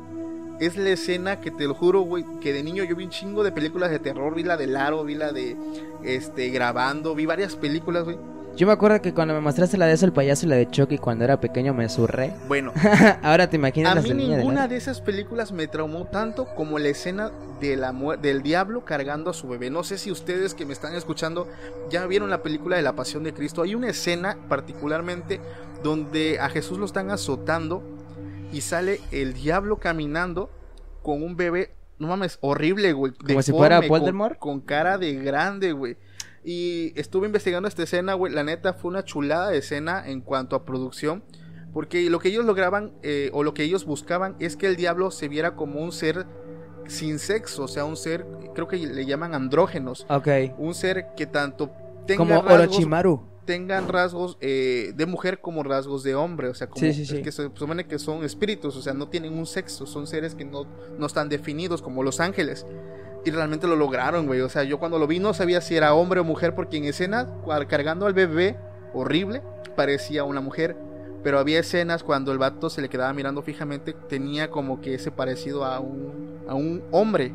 Es 0.60 0.78
la 0.78 0.90
escena 0.90 1.40
que 1.40 1.50
te 1.50 1.66
lo 1.66 1.74
juro, 1.74 2.02
güey, 2.02 2.24
que 2.40 2.54
de 2.54 2.62
niño 2.62 2.84
yo 2.84 2.96
vi 2.96 3.06
un 3.06 3.10
chingo 3.10 3.44
de 3.44 3.52
películas 3.52 3.90
de 3.90 3.98
terror, 3.98 4.36
vi 4.36 4.44
la 4.44 4.58
de 4.58 4.68
Laro, 4.68 5.04
vi 5.04 5.16
la 5.16 5.32
de 5.32 5.58
este 6.04 6.50
grabando, 6.50 7.16
vi 7.16 7.26
varias 7.26 7.56
películas, 7.56 8.04
güey. 8.04 8.18
Yo 8.62 8.68
me 8.68 8.74
acuerdo 8.74 9.02
que 9.02 9.12
cuando 9.12 9.34
me 9.34 9.40
mostraste 9.40 9.76
la 9.76 9.88
de 9.88 9.94
eso 9.94 10.06
el 10.06 10.14
payaso 10.14 10.46
y 10.46 10.50
la 10.50 10.56
de 10.56 10.70
Chucky 10.70 11.00
cuando 11.00 11.24
era 11.24 11.42
pequeño 11.42 11.74
me 11.74 11.90
zurré. 11.90 12.32
Bueno, 12.48 12.72
Ahora 13.24 13.50
te 13.50 13.56
imaginas 13.56 13.98
a 13.98 14.02
mí 14.02 14.10
de 14.10 14.14
ninguna 14.14 14.62
la- 14.62 14.68
de 14.68 14.76
esas 14.76 15.02
películas 15.02 15.52
me 15.52 15.66
traumó 15.66 16.06
tanto 16.06 16.46
como 16.54 16.78
la 16.78 16.90
escena 16.90 17.32
de 17.60 17.76
la 17.76 17.92
del 18.22 18.44
diablo 18.44 18.86
cargando 18.86 19.32
a 19.32 19.34
su 19.34 19.48
bebé. 19.48 19.72
No 19.72 19.84
sé 19.84 19.98
si 19.98 20.12
ustedes 20.12 20.54
que 20.54 20.68
me 20.68 20.74
están 20.74 20.94
escuchando 20.94 21.48
ya 21.90 22.06
vieron 22.06 22.30
la 22.30 22.44
película 22.44 22.76
de 22.78 22.84
la 22.84 22.96
Pasión 22.96 23.24
de 23.24 23.34
Cristo. 23.34 23.64
Hay 23.64 23.74
una 23.74 23.90
escena 23.90 24.38
particularmente 24.48 25.42
donde 25.82 26.40
a 26.40 26.48
Jesús 26.50 26.78
lo 26.78 26.86
están 26.86 27.10
azotando 27.10 27.82
y 28.54 28.62
sale 28.62 29.00
el 29.10 29.34
diablo 29.34 29.78
caminando 29.78 30.52
con 31.02 31.24
un 31.24 31.36
bebé, 31.36 31.74
no 31.98 32.10
mames, 32.10 32.38
horrible, 32.42 32.94
güey. 32.94 33.12
Como 33.14 33.42
si 33.42 33.54
fuera 33.54 33.78
deforme, 33.78 33.88
con- 33.88 34.00
Voldemort. 34.02 34.38
Con, 34.38 34.62
cara 34.62 35.00
de 35.00 35.16
grande, 35.16 35.72
güey. 35.72 35.98
Y 36.44 36.94
estuve 37.00 37.28
investigando 37.28 37.68
esta 37.68 37.84
escena, 37.84 38.14
güey. 38.16 38.34
La 38.34 38.44
neta 38.44 38.74
fue 38.74 38.90
una 38.90 39.04
chulada 39.04 39.50
de 39.50 39.60
escena 39.60 40.04
en 40.08 40.22
cuanto 40.22 40.56
a 40.56 40.66
producción. 40.66 41.24
Porque 41.74 42.10
lo 42.10 42.20
que 42.20 42.30
ellos 42.30 42.46
lograban, 42.46 42.92
eh, 43.04 43.30
o 43.34 43.44
lo 43.44 43.54
que 43.54 43.64
ellos 43.64 43.86
buscaban, 43.86 44.36
es 44.40 44.58
que 44.58 44.68
el 44.68 44.76
diablo 44.76 45.10
se 45.12 45.28
viera 45.30 45.56
como 45.56 45.82
un 45.82 45.92
ser 45.92 46.26
sin 46.88 47.20
sexo. 47.20 47.64
O 47.64 47.68
sea, 47.68 47.86
un 47.86 47.96
ser, 47.96 48.26
creo 48.54 48.68
que 48.68 48.78
le 48.78 49.06
llaman 49.06 49.34
andrógenos. 49.34 50.06
Ok. 50.10 50.28
Un 50.58 50.74
ser 50.74 51.08
que 51.16 51.28
tanto 51.28 51.72
tenga 52.08 52.18
Como 52.18 52.42
rasgos, 52.42 52.54
Orochimaru. 52.76 53.22
tengan 53.46 53.88
rasgos 53.88 54.38
eh, 54.42 54.92
de 54.96 55.06
mujer 55.06 55.40
como 55.40 55.64
rasgos 55.64 56.04
de 56.04 56.14
hombre. 56.16 56.50
O 56.50 56.54
sea, 56.56 56.68
como 56.68 56.86
Sí, 56.86 56.92
sí, 56.94 57.02
es 57.04 57.08
sí. 57.08 57.22
que 57.22 57.32
se 57.32 57.44
supone 57.56 57.86
que 57.88 58.00
son 58.00 58.26
espíritus, 58.26 58.76
o 58.76 58.82
sea, 58.82 58.94
no 58.94 59.08
tienen 59.08 59.38
un 59.38 59.46
sexo, 59.46 59.86
son 59.86 60.08
seres 60.08 60.36
que 60.36 60.44
no, 60.44 60.66
no 60.98 61.06
están 61.06 61.30
definidos 61.30 61.82
como 61.82 62.04
los 62.04 62.20
ángeles. 62.20 62.66
Y 63.24 63.32
realmente 63.32 63.68
lo 63.68 63.76
lograron, 63.76 64.26
güey. 64.26 64.42
O 64.42 64.50
sea, 64.50 64.64
yo 64.64 64.80
cuando 64.80 64.98
lo 64.98 65.08
vi 65.08 65.20
no 65.20 65.34
sabía 65.34 65.62
si 65.62 65.76
era 65.76 65.94
hombre 65.94 66.20
o 66.20 66.24
mujer, 66.24 66.56
porque 66.56 66.78
en 66.78 66.86
escena, 66.86 67.28
cua- 67.46 67.68
cargando 67.68 68.06
al 68.08 68.14
bebé, 68.14 68.58
horrible, 68.94 69.42
parecía 69.76 70.24
una 70.24 70.42
mujer. 70.42 70.76
Pero 71.24 71.38
había 71.38 71.60
escenas 71.60 72.04
cuando 72.04 72.32
el 72.32 72.40
vato 72.40 72.70
se 72.72 72.82
le 72.82 72.90
quedaba 72.90 73.14
mirando 73.14 73.44
fijamente, 73.44 73.94
tenía 74.10 74.50
como 74.50 74.82
que 74.82 74.96
ese 74.96 75.12
parecido 75.12 75.64
a 75.66 75.80
un, 75.80 76.40
a 76.48 76.56
un 76.56 76.82
hombre. 76.90 77.32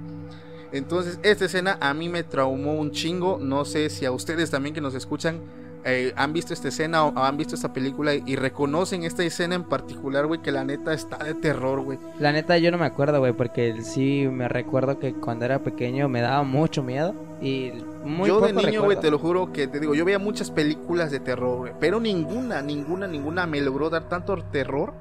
Entonces, 0.72 1.20
esta 1.22 1.44
escena 1.44 1.78
a 1.80 1.94
mí 1.94 2.08
me 2.08 2.24
traumó 2.24 2.74
un 2.74 2.90
chingo. 2.90 3.38
No 3.40 3.64
sé 3.64 3.88
si 3.88 4.04
a 4.04 4.10
ustedes 4.10 4.50
también 4.50 4.74
que 4.74 4.80
nos 4.80 4.94
escuchan 4.94 5.40
eh, 5.86 6.12
han 6.16 6.32
visto 6.32 6.52
esta 6.52 6.68
escena 6.68 7.04
o 7.04 7.16
han 7.16 7.36
visto 7.36 7.54
esta 7.54 7.72
película 7.72 8.14
y, 8.14 8.36
reconocen 8.36 9.04
esta 9.04 9.22
escena 9.24 9.54
en 9.54 9.64
particular, 9.64 10.26
güey, 10.26 10.42
que 10.42 10.50
la 10.50 10.64
neta 10.64 10.92
está 10.92 11.16
de 11.18 11.34
terror, 11.34 11.80
güey. 11.80 11.98
La 12.18 12.32
neta 12.32 12.58
yo 12.58 12.70
no 12.70 12.78
me 12.78 12.86
acuerdo, 12.86 13.20
güey, 13.20 13.32
porque 13.32 13.80
sí 13.82 14.28
me 14.30 14.48
recuerdo 14.48 14.98
que 14.98 15.14
cuando 15.14 15.44
era 15.44 15.60
pequeño 15.60 16.08
me 16.08 16.20
daba 16.20 16.42
mucho 16.42 16.82
miedo 16.82 17.14
y 17.40 17.72
muy 18.04 18.28
yo 18.28 18.40
de 18.40 18.52
niño, 18.52 18.82
güey, 18.82 18.98
te 18.98 19.10
lo 19.10 19.18
juro 19.18 19.52
que 19.52 19.68
te 19.68 19.78
digo, 19.78 19.94
yo 19.94 20.04
veía 20.04 20.18
muchas 20.18 20.50
películas 20.50 21.10
de 21.10 21.20
terror, 21.20 21.58
güey, 21.58 21.72
pero 21.78 22.00
ninguna, 22.00 22.62
ninguna, 22.62 23.06
ninguna 23.06 23.46
me 23.46 23.60
logró 23.60 23.88
dar 23.88 24.08
tanto 24.08 24.36
terror 24.50 24.92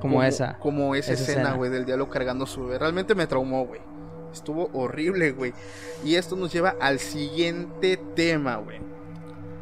como, 0.00 0.22
esa. 0.22 0.58
Como 0.58 0.94
esa, 0.94 1.14
escena. 1.14 1.54
güey, 1.54 1.70
del 1.70 1.86
diablo 1.86 2.10
cargando 2.10 2.44
su 2.44 2.64
bebé. 2.64 2.78
Realmente 2.78 3.14
me 3.14 3.26
traumó, 3.26 3.64
güey. 3.64 3.80
Estuvo 4.30 4.68
horrible, 4.74 5.32
güey. 5.32 5.54
Y 6.04 6.16
esto 6.16 6.36
nos 6.36 6.52
lleva 6.52 6.74
al 6.78 6.98
siguiente 6.98 7.96
tema, 8.14 8.56
güey. 8.56 8.93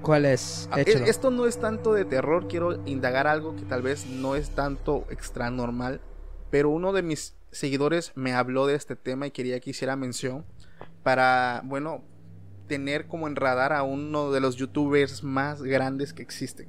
¿Cuál 0.03 0.25
es? 0.27 0.69
Ah, 0.73 0.81
Échalo. 0.81 1.07
e- 1.07 1.11
Esto 1.11 1.31
no 1.31 1.47
es 1.47 1.59
tanto 1.59 1.95
de 1.95 2.05
terror, 2.05 2.49
quiero 2.49 2.85
indagar 2.87 3.27
algo 3.27 3.55
que 3.57 3.63
tal 3.63 3.83
vez 3.83 4.07
no 4.07 4.35
es 4.35 4.51
tanto 4.51 5.05
extra 5.11 5.51
normal, 5.51 6.01
pero 6.51 6.71
uno 6.71 6.93
de 6.93 7.03
mis 7.03 7.37
seguidores 7.53 8.13
me 8.15 8.33
habló 8.33 8.67
de 8.67 8.75
este 8.75 8.97
tema 8.97 9.27
y 9.27 9.31
quería 9.31 9.61
que 9.61 9.71
hiciera 9.71 9.95
mención 9.97 10.45
para, 11.03 11.63
bueno, 11.65 12.03
tener 12.67 13.07
como 13.07 13.27
en 13.29 13.37
radar 13.37 13.73
a 13.73 13.83
uno 13.83 14.31
de 14.33 14.41
los 14.41 14.57
youtubers 14.57 15.23
más 15.23 15.63
grandes 15.63 16.13
que 16.13 16.23
existen. 16.23 16.69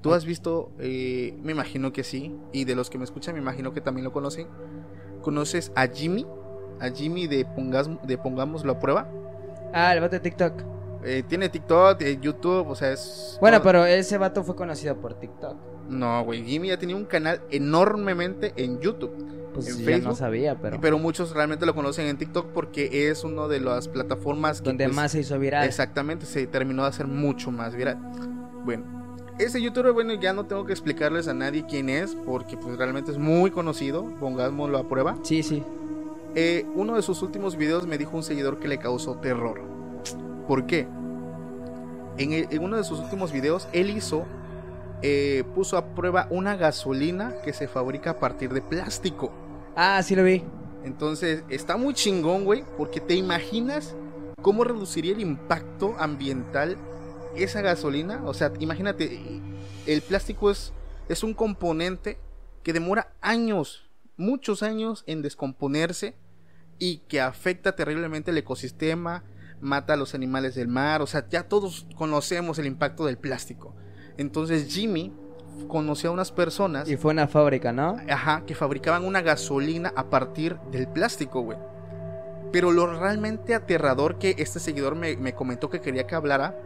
¿Tú 0.00 0.12
has 0.14 0.24
visto? 0.24 0.72
eh, 0.80 1.38
me 1.42 1.52
imagino 1.52 1.92
que 1.92 2.02
sí, 2.02 2.36
y 2.52 2.64
de 2.64 2.74
los 2.74 2.90
que 2.90 2.98
me 2.98 3.04
escuchan 3.04 3.34
me 3.34 3.40
imagino 3.40 3.72
que 3.72 3.80
también 3.80 4.04
lo 4.04 4.12
conocen. 4.12 4.48
¿Conoces 5.22 5.70
a 5.76 5.86
Jimmy? 5.86 6.26
A 6.80 6.90
Jimmy 6.90 7.28
de, 7.28 7.46
Pongas- 7.46 8.00
de 8.04 8.18
Pongámoslo 8.18 8.72
a 8.72 8.80
Prueba. 8.80 9.08
Ah, 9.72 9.94
el 9.94 10.00
vato 10.00 10.16
de 10.16 10.20
TikTok. 10.20 10.64
Eh, 11.04 11.22
tiene 11.28 11.48
TikTok, 11.48 12.00
eh, 12.02 12.18
YouTube, 12.20 12.68
o 12.68 12.74
sea, 12.76 12.92
es... 12.92 13.36
Bueno, 13.40 13.58
todo- 13.58 13.64
pero 13.64 13.86
ese 13.86 14.18
vato 14.18 14.44
fue 14.44 14.54
conocido 14.54 14.96
por 14.96 15.14
TikTok. 15.14 15.56
No, 15.88 16.24
güey, 16.24 16.44
Jimmy 16.44 16.68
ya 16.68 16.78
tenía 16.78 16.96
un 16.96 17.04
canal 17.04 17.40
enormemente 17.50 18.52
en 18.56 18.80
YouTube. 18.80 19.12
Pues 19.52 19.68
En 19.68 19.78
yo 19.80 19.84
Facebook, 19.84 20.08
no 20.08 20.14
sabía, 20.14 20.58
pero, 20.58 20.80
Pero 20.80 20.98
muchos 20.98 21.34
realmente 21.34 21.66
lo 21.66 21.74
conocen 21.74 22.06
en 22.06 22.16
TikTok 22.16 22.46
porque 22.54 23.10
es 23.10 23.22
una 23.24 23.48
de 23.48 23.60
las 23.60 23.86
plataformas 23.88 24.62
que, 24.62 24.68
donde 24.70 24.84
pues, 24.84 24.96
más 24.96 25.12
se 25.12 25.20
hizo 25.20 25.38
viral. 25.38 25.66
Exactamente, 25.66 26.24
se 26.24 26.46
terminó 26.46 26.82
de 26.84 26.88
hacer 26.88 27.06
mucho 27.06 27.50
más 27.50 27.74
viral. 27.74 27.98
Bueno, 28.64 28.84
ese 29.38 29.60
youtuber, 29.60 29.92
bueno, 29.92 30.14
ya 30.14 30.32
no 30.32 30.46
tengo 30.46 30.64
que 30.64 30.72
explicarles 30.72 31.28
a 31.28 31.34
nadie 31.34 31.66
quién 31.68 31.90
es 31.90 32.14
porque 32.24 32.56
pues 32.56 32.78
realmente 32.78 33.10
es 33.10 33.18
muy 33.18 33.50
conocido, 33.50 34.04
pongámoslo 34.20 34.78
a 34.78 34.88
prueba. 34.88 35.18
Sí, 35.22 35.42
sí. 35.42 35.62
Eh, 36.34 36.64
uno 36.74 36.94
de 36.96 37.02
sus 37.02 37.20
últimos 37.20 37.56
videos 37.56 37.86
me 37.86 37.98
dijo 37.98 38.16
un 38.16 38.22
seguidor 38.22 38.58
que 38.58 38.68
le 38.68 38.78
causó 38.78 39.16
terror. 39.16 39.60
¿Por 40.46 40.66
qué? 40.66 40.86
En, 42.18 42.32
el- 42.32 42.48
en 42.50 42.62
uno 42.62 42.76
de 42.76 42.84
sus 42.84 42.98
últimos 43.00 43.32
videos, 43.32 43.68
él 43.72 43.90
hizo, 43.90 44.26
eh, 45.02 45.44
puso 45.54 45.76
a 45.76 45.94
prueba 45.94 46.26
una 46.30 46.56
gasolina 46.56 47.34
que 47.44 47.52
se 47.52 47.68
fabrica 47.68 48.10
a 48.10 48.18
partir 48.20 48.52
de 48.52 48.60
plástico. 48.62 49.32
Ah, 49.74 50.00
sí 50.02 50.14
lo 50.14 50.24
vi. 50.24 50.44
Entonces, 50.84 51.44
está 51.48 51.76
muy 51.76 51.94
chingón, 51.94 52.44
güey, 52.44 52.64
porque 52.76 53.00
te 53.00 53.14
imaginas 53.14 53.94
cómo 54.42 54.64
reduciría 54.64 55.12
el 55.12 55.20
impacto 55.20 55.94
ambiental 55.98 56.76
esa 57.36 57.62
gasolina. 57.62 58.20
O 58.26 58.34
sea, 58.34 58.52
imagínate, 58.58 59.40
el 59.86 60.02
plástico 60.02 60.50
es, 60.50 60.72
es 61.08 61.22
un 61.22 61.34
componente 61.34 62.18
que 62.62 62.72
demora 62.72 63.12
años, 63.20 63.88
muchos 64.16 64.62
años 64.62 65.04
en 65.06 65.22
descomponerse 65.22 66.14
y 66.78 66.98
que 67.08 67.20
afecta 67.20 67.74
terriblemente 67.76 68.32
el 68.32 68.38
ecosistema, 68.38 69.22
mata 69.62 69.94
a 69.94 69.96
los 69.96 70.14
animales 70.14 70.54
del 70.54 70.68
mar. 70.68 71.00
O 71.00 71.06
sea, 71.06 71.26
ya 71.30 71.44
todos 71.44 71.86
conocemos 71.96 72.58
el 72.58 72.66
impacto 72.66 73.06
del 73.06 73.16
plástico. 73.16 73.74
Entonces, 74.18 74.66
Jimmy 74.68 75.12
conoció 75.68 76.10
a 76.10 76.12
unas 76.12 76.32
personas 76.32 76.88
Y 76.88 76.96
fue 76.96 77.12
una 77.12 77.28
fábrica, 77.28 77.72
¿no? 77.72 77.96
Ajá, 78.08 78.44
que 78.46 78.54
fabricaban 78.54 79.04
una 79.04 79.22
gasolina 79.22 79.92
a 79.96 80.10
partir 80.10 80.58
del 80.70 80.88
plástico, 80.88 81.40
güey. 81.40 81.58
Pero 82.50 82.70
lo 82.70 82.86
realmente 82.86 83.54
aterrador 83.54 84.18
que 84.18 84.34
este 84.38 84.60
seguidor 84.60 84.94
me, 84.94 85.16
me 85.16 85.34
comentó 85.34 85.70
que 85.70 85.80
quería 85.80 86.06
que 86.06 86.14
hablara 86.14 86.58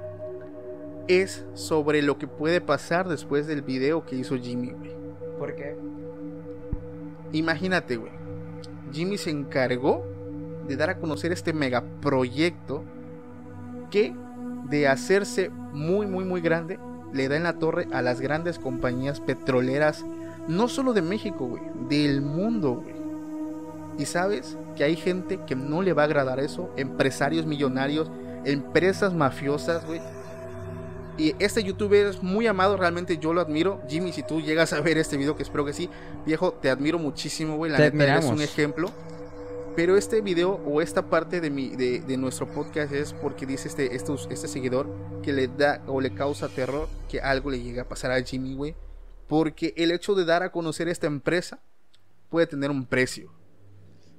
es 1.07 1.45
sobre 1.55 2.03
lo 2.03 2.19
que 2.19 2.27
puede 2.27 2.61
pasar 2.61 3.09
después 3.09 3.47
del 3.47 3.63
video 3.63 4.05
que 4.05 4.17
hizo 4.17 4.37
Jimmy, 4.37 4.73
güey. 4.73 4.91
¿Por 5.39 5.55
qué? 5.55 5.77
Imagínate, 7.33 7.97
güey. 7.97 8.13
Jimmy 8.93 9.19
se 9.19 9.31
encargó 9.31 10.05
de 10.67 10.77
dar 10.77 10.91
a 10.91 10.99
conocer 10.99 11.33
este 11.33 11.53
megaproyecto 11.53 12.85
que 13.91 14.15
de 14.69 14.89
hacerse 14.89 15.51
muy, 15.73 16.07
muy, 16.07 16.25
muy 16.25 16.41
grande, 16.41 16.79
le 17.13 17.29
da 17.29 17.37
en 17.37 17.45
la 17.45 17.59
torre 17.59 17.87
a 17.93 18.03
las 18.03 18.21
grandes 18.21 18.59
compañías 18.59 19.21
petroleras, 19.21 20.05
no 20.49 20.69
solo 20.69 20.93
de 20.93 21.03
México, 21.03 21.47
güey, 21.47 21.63
del 21.89 22.21
mundo, 22.21 22.83
güey. 22.83 22.97
Y 23.99 24.07
sabes 24.07 24.59
que 24.77 24.85
hay 24.85 24.97
gente 24.97 25.41
que 25.47 25.55
no 25.55 25.83
le 25.83 25.93
va 25.93 26.03
a 26.03 26.07
agradar 26.07 26.41
eso, 26.41 26.71
empresarios 26.77 27.47
millonarios, 27.47 28.11
empresas 28.45 29.15
mafiosas, 29.15 29.87
güey. 29.87 30.01
Y 31.19 31.35
este 31.39 31.63
youtuber 31.63 32.07
es 32.07 32.23
muy 32.23 32.47
amado, 32.47 32.77
realmente 32.77 33.17
yo 33.17 33.33
lo 33.33 33.41
admiro. 33.41 33.81
Jimmy, 33.89 34.13
si 34.13 34.23
tú 34.23 34.43
llegas 34.43 34.75
a 34.75 34.81
ver 34.83 34.99
este 34.99 35.17
video, 35.17 35.35
que 35.35 35.45
espero 35.45 35.65
que 35.65 35.73
sí, 35.73 35.89
viejo, 36.27 36.53
te 36.53 36.69
admiro 36.69 36.99
muchísimo, 36.99 37.57
güey. 37.57 37.73
La 37.73 37.79
Te 37.79 37.91
neta, 37.91 38.19
eres 38.19 38.27
un 38.27 38.43
ejemplo. 38.43 38.91
Pero 39.77 39.97
este 39.99 40.23
video 40.23 40.53
o 40.67 40.81
esta 40.81 41.11
parte 41.11 41.41
de, 41.43 41.51
mi, 41.51 41.69
de, 41.77 42.01
de 42.01 42.17
nuestro 42.17 42.49
podcast 42.51 42.93
es 42.93 43.13
porque 43.13 43.45
dice 43.45 43.69
este, 43.69 43.95
estos- 43.95 44.27
este 44.31 44.49
seguidor 44.49 44.89
que 45.23 45.33
le 45.35 45.49
da 45.49 45.83
o 45.87 46.01
le 46.01 46.15
causa 46.15 46.49
terror 46.49 46.89
que 47.11 47.21
algo 47.21 47.51
le 47.51 47.61
llegue 47.63 47.81
a 47.81 47.89
pasar 47.89 48.11
a 48.11 48.23
Jimmy, 48.23 48.55
güey. 48.55 48.75
Porque 49.29 49.75
el 49.77 49.91
hecho 49.91 50.15
de 50.15 50.25
dar 50.25 50.43
a 50.43 50.51
conocer 50.51 50.89
esta 50.89 51.07
empresa 51.07 51.61
puede 52.31 52.47
tener 52.47 52.71
un 52.71 52.87
precio. 52.87 53.33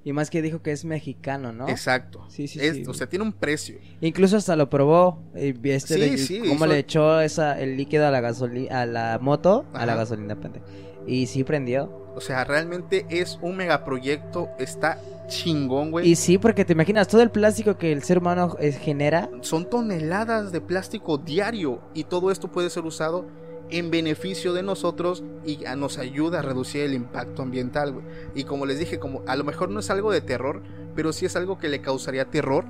Y 0.03 0.13
más 0.13 0.29
que 0.29 0.41
dijo 0.41 0.61
que 0.61 0.71
es 0.71 0.85
mexicano, 0.85 1.51
¿no? 1.51 1.67
Exacto. 1.67 2.25
Sí, 2.29 2.47
sí, 2.47 2.59
Es- 2.61 2.75
sí. 2.75 2.83
O 2.87 2.93
sea, 2.93 3.09
tiene 3.09 3.25
un 3.25 3.33
precio. 3.33 3.77
Incluso 3.99 4.37
hasta 4.37 4.55
lo 4.55 4.69
probó. 4.69 5.23
eh, 5.35 5.53
Este 5.63 5.95
Sí, 5.95 6.17
sí, 6.19 6.39
cómo 6.39 6.53
hizo- 6.53 6.67
le 6.67 6.77
echó 6.79 7.19
esa, 7.19 7.59
el 7.59 7.75
líquido 7.77 8.05
a 8.07 8.11
la 8.11 8.21
gasolina, 8.21 8.81
a 8.81 8.85
la 8.85 9.17
moto, 9.19 9.65
a 9.73 9.85
la 9.85 9.95
gasolina, 9.95 10.35
pende. 10.39 10.61
Y 11.07 11.25
sí 11.27 11.43
prendió. 11.43 11.89
O 12.15 12.21
sea, 12.21 12.43
realmente 12.43 13.05
es 13.09 13.39
un 13.41 13.55
megaproyecto. 13.57 14.49
Está 14.59 14.99
chingón, 15.27 15.91
güey. 15.91 16.07
Y 16.09 16.15
sí, 16.15 16.37
porque 16.37 16.65
te 16.65 16.73
imaginas 16.73 17.07
todo 17.07 17.21
el 17.21 17.29
plástico 17.31 17.77
que 17.77 17.91
el 17.91 18.03
ser 18.03 18.17
humano 18.19 18.55
eh, 18.59 18.71
genera. 18.71 19.29
son 19.41 19.69
toneladas 19.69 20.51
de 20.51 20.61
plástico 20.61 21.17
diario 21.17 21.79
y 21.93 22.03
todo 22.05 22.31
esto 22.31 22.49
puede 22.51 22.69
ser 22.69 22.83
usado 22.85 23.25
en 23.69 23.91
beneficio 23.91 24.53
de 24.53 24.63
nosotros 24.63 25.23
y 25.45 25.65
a- 25.65 25.75
nos 25.75 25.97
ayuda 25.97 26.39
a 26.39 26.41
reducir 26.41 26.83
el 26.83 26.93
impacto 26.93 27.41
ambiental, 27.41 27.91
güey. 27.93 28.05
Y 28.35 28.43
como 28.45 28.65
les 28.65 28.79
dije, 28.79 28.99
como 28.99 29.21
a 29.27 29.35
lo 29.35 29.43
mejor 29.43 29.69
no 29.69 29.79
es 29.81 29.89
algo 29.89 30.11
de 30.11 30.21
terror, 30.21 30.61
pero 30.95 31.11
sí 31.13 31.25
es 31.25 31.35
algo 31.35 31.57
que 31.57 31.67
le 31.67 31.81
causaría 31.81 32.25
terror 32.25 32.65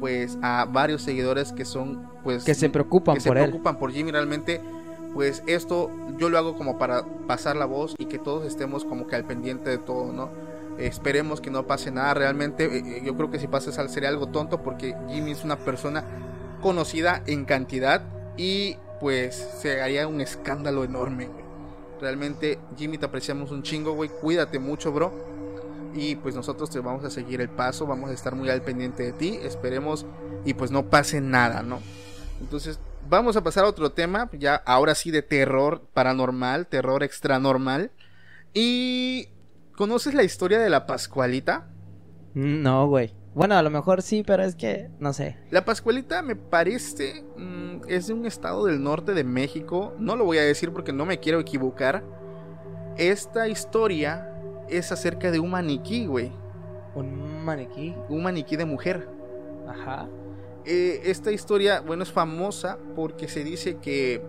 pues 0.00 0.38
a 0.42 0.66
varios 0.66 1.02
seguidores 1.02 1.52
que 1.52 1.64
son 1.64 2.06
pues 2.22 2.44
Que 2.44 2.54
se 2.54 2.68
preocupan 2.70 3.14
que 3.16 3.20
se 3.20 3.28
él. 3.30 3.34
preocupan 3.34 3.78
por 3.78 3.92
Jimmy 3.92 4.10
realmente 4.12 4.60
pues 5.14 5.42
esto 5.46 5.90
yo 6.18 6.28
lo 6.28 6.36
hago 6.38 6.56
como 6.56 6.76
para 6.78 7.04
pasar 7.26 7.56
la 7.56 7.64
voz 7.64 7.94
y 7.98 8.06
que 8.06 8.18
todos 8.18 8.44
estemos 8.44 8.84
como 8.84 9.06
que 9.06 9.16
al 9.16 9.24
pendiente 9.24 9.70
de 9.70 9.78
todo, 9.78 10.12
¿no? 10.12 10.28
Esperemos 10.78 11.40
que 11.40 11.50
no 11.50 11.66
pase 11.66 11.90
nada 11.92 12.14
realmente. 12.14 12.64
eh, 12.64 12.82
eh, 12.84 13.02
Yo 13.04 13.16
creo 13.16 13.30
que 13.30 13.38
si 13.38 13.46
pasa 13.46 13.70
sería 13.88 14.08
algo 14.08 14.26
tonto 14.26 14.62
porque 14.62 14.96
Jimmy 15.08 15.30
es 15.30 15.44
una 15.44 15.56
persona 15.56 16.04
conocida 16.60 17.22
en 17.26 17.44
cantidad 17.44 18.02
y 18.36 18.76
pues 19.00 19.36
se 19.60 19.80
haría 19.80 20.08
un 20.08 20.20
escándalo 20.20 20.82
enorme. 20.82 21.28
Realmente 22.00 22.58
Jimmy 22.76 22.98
te 22.98 23.06
apreciamos 23.06 23.52
un 23.52 23.62
chingo, 23.62 23.92
güey. 23.92 24.10
Cuídate 24.10 24.58
mucho, 24.58 24.90
bro. 24.92 25.12
Y 25.94 26.16
pues 26.16 26.34
nosotros 26.34 26.70
te 26.70 26.80
vamos 26.80 27.04
a 27.04 27.10
seguir 27.10 27.40
el 27.40 27.48
paso, 27.48 27.86
vamos 27.86 28.10
a 28.10 28.14
estar 28.14 28.34
muy 28.34 28.50
al 28.50 28.62
pendiente 28.62 29.04
de 29.04 29.12
ti. 29.12 29.38
Esperemos 29.42 30.04
y 30.44 30.54
pues 30.54 30.72
no 30.72 30.86
pase 30.90 31.20
nada, 31.20 31.62
¿no? 31.62 31.78
Entonces, 32.40 32.80
vamos 33.08 33.36
a 33.36 33.42
pasar 33.42 33.64
a 33.64 33.68
otro 33.68 33.92
tema, 33.92 34.30
ya 34.32 34.54
ahora 34.54 34.94
sí 34.94 35.10
de 35.10 35.22
terror 35.22 35.82
paranormal, 35.92 36.66
terror 36.66 37.02
extranormal. 37.02 37.90
Y 38.52 39.28
¿conoces 39.76 40.14
la 40.14 40.22
historia 40.22 40.58
de 40.58 40.70
la 40.70 40.86
Pascualita? 40.86 41.68
Mm, 42.34 42.62
No, 42.62 42.86
güey. 42.88 43.14
Bueno, 43.34 43.56
a 43.56 43.62
lo 43.62 43.70
mejor 43.70 44.00
sí, 44.02 44.22
pero 44.24 44.44
es 44.44 44.54
que 44.54 44.90
no 45.00 45.12
sé. 45.12 45.36
La 45.50 45.64
Pascualita 45.64 46.22
me 46.22 46.36
parece 46.36 47.24
mm, 47.36 47.80
es 47.88 48.06
de 48.06 48.14
un 48.14 48.26
estado 48.26 48.66
del 48.66 48.82
norte 48.82 49.12
de 49.12 49.24
México. 49.24 49.92
No 49.98 50.14
lo 50.14 50.24
voy 50.24 50.38
a 50.38 50.42
decir 50.42 50.72
porque 50.72 50.92
no 50.92 51.04
me 51.04 51.18
quiero 51.18 51.40
equivocar. 51.40 52.04
Esta 52.96 53.48
historia 53.48 54.30
es 54.68 54.92
acerca 54.92 55.32
de 55.32 55.40
un 55.40 55.50
maniquí, 55.50 56.06
güey. 56.06 56.30
Un 56.94 57.44
maniquí. 57.44 57.96
Un 58.08 58.22
maniquí 58.22 58.54
de 58.54 58.64
mujer. 58.66 59.08
Ajá. 59.68 60.08
Eh, 60.66 61.02
esta 61.04 61.30
historia, 61.30 61.80
bueno, 61.80 62.02
es 62.02 62.12
famosa 62.12 62.78
porque 62.96 63.28
se 63.28 63.44
dice 63.44 63.76
que 63.76 64.22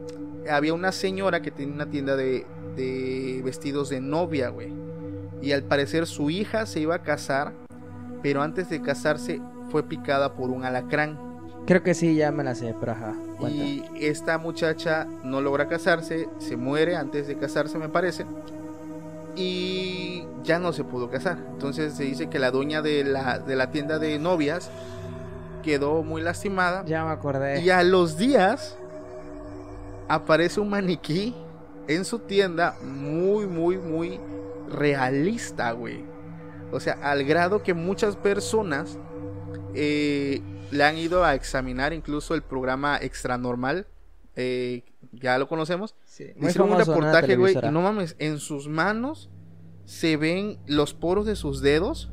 había 0.50 0.74
una 0.74 0.92
señora 0.92 1.42
que 1.42 1.52
tenía 1.52 1.74
una 1.74 1.90
tienda 1.90 2.16
de, 2.16 2.46
de 2.76 3.42
vestidos 3.44 3.90
de 3.90 4.02
novia, 4.02 4.50
güey. 4.50 4.74
Y 5.42 5.52
al 5.54 5.64
parecer 5.64 6.08
su 6.08 6.30
hija 6.30 6.66
se 6.66 6.82
iba 6.82 6.96
a 6.96 7.04
casar, 7.04 7.54
pero 8.22 8.42
antes 8.42 8.70
de 8.70 8.82
casarse 8.82 9.42
fue 9.72 9.84
picada 9.84 10.34
por 10.34 10.50
un 10.50 10.66
alacrán. 10.66 11.20
Creo 11.66 11.82
que 11.82 11.94
sí, 11.94 12.16
ya 12.16 12.32
me 12.32 12.44
la 12.44 12.54
sé, 12.54 12.76
pero 12.80 12.92
ajá. 12.92 13.16
cuenta. 13.40 13.64
Y 13.64 13.84
esta 14.00 14.38
muchacha 14.38 15.08
no 15.24 15.42
logra 15.42 15.68
casarse, 15.68 16.30
se 16.38 16.58
muere 16.58 16.96
antes 16.96 17.28
de 17.28 17.38
casarse, 17.38 17.78
me 17.78 17.90
parece. 17.90 18.26
Y 19.36 20.26
ya 20.44 20.60
no 20.60 20.74
se 20.74 20.84
pudo 20.84 21.10
casar. 21.10 21.38
Entonces 21.52 21.94
se 21.96 22.04
dice 22.04 22.30
que 22.30 22.40
la 22.40 22.52
dueña 22.52 22.82
de 22.82 23.04
la, 23.04 23.40
de 23.40 23.56
la 23.56 23.72
tienda 23.72 24.00
de 24.00 24.20
novias 24.20 24.70
quedó 25.66 26.04
muy 26.04 26.22
lastimada. 26.22 26.86
Ya 26.86 27.04
me 27.04 27.12
acordé. 27.12 27.62
Y 27.62 27.72
a 27.72 27.82
los 27.84 28.18
días 28.18 28.78
aparece 30.08 30.60
un 30.60 30.70
maniquí 30.70 31.36
en 31.88 32.06
su 32.06 32.20
tienda 32.20 32.78
muy, 32.84 33.48
muy, 33.48 33.78
muy 33.78 34.20
realista, 34.70 35.72
güey. 35.72 36.06
O 36.72 36.80
sea, 36.80 36.94
al 37.02 37.24
grado 37.24 37.64
que 37.64 37.74
muchas 37.74 38.16
personas 38.16 39.00
eh, 39.74 40.42
le 40.72 40.84
han 40.84 40.98
ido 40.98 41.24
a 41.24 41.34
examinar 41.34 41.94
incluso 41.94 42.36
el 42.36 42.44
programa 42.44 43.00
Extra 43.02 43.38
Normal. 43.38 43.88
eh, 44.36 44.84
ya 45.12 45.38
lo 45.38 45.48
conocemos. 45.48 45.96
Sí, 46.04 46.34
Hicieron 46.42 46.72
un 46.72 46.78
reportaje, 46.78 47.38
güey. 47.38 47.56
Y 47.58 47.72
no 47.72 47.82
mames, 47.82 48.16
en 48.20 48.38
sus 48.40 48.68
manos 48.68 49.30
se 49.86 50.18
ven 50.18 50.60
los 50.68 50.94
poros 50.94 51.26
de 51.26 51.36
sus 51.36 51.62
dedos. 51.62 52.12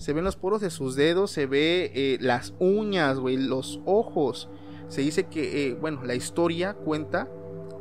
Se 0.00 0.14
ven 0.14 0.24
los 0.24 0.36
poros 0.36 0.62
de 0.62 0.70
sus 0.70 0.96
dedos, 0.96 1.30
se 1.30 1.44
ve 1.44 1.92
eh, 1.94 2.16
las 2.22 2.54
uñas, 2.58 3.18
güey, 3.18 3.36
los 3.36 3.82
ojos. 3.84 4.48
Se 4.88 5.02
dice 5.02 5.24
que, 5.24 5.66
eh, 5.66 5.74
bueno, 5.74 6.04
la 6.04 6.14
historia 6.14 6.72
cuenta 6.72 7.28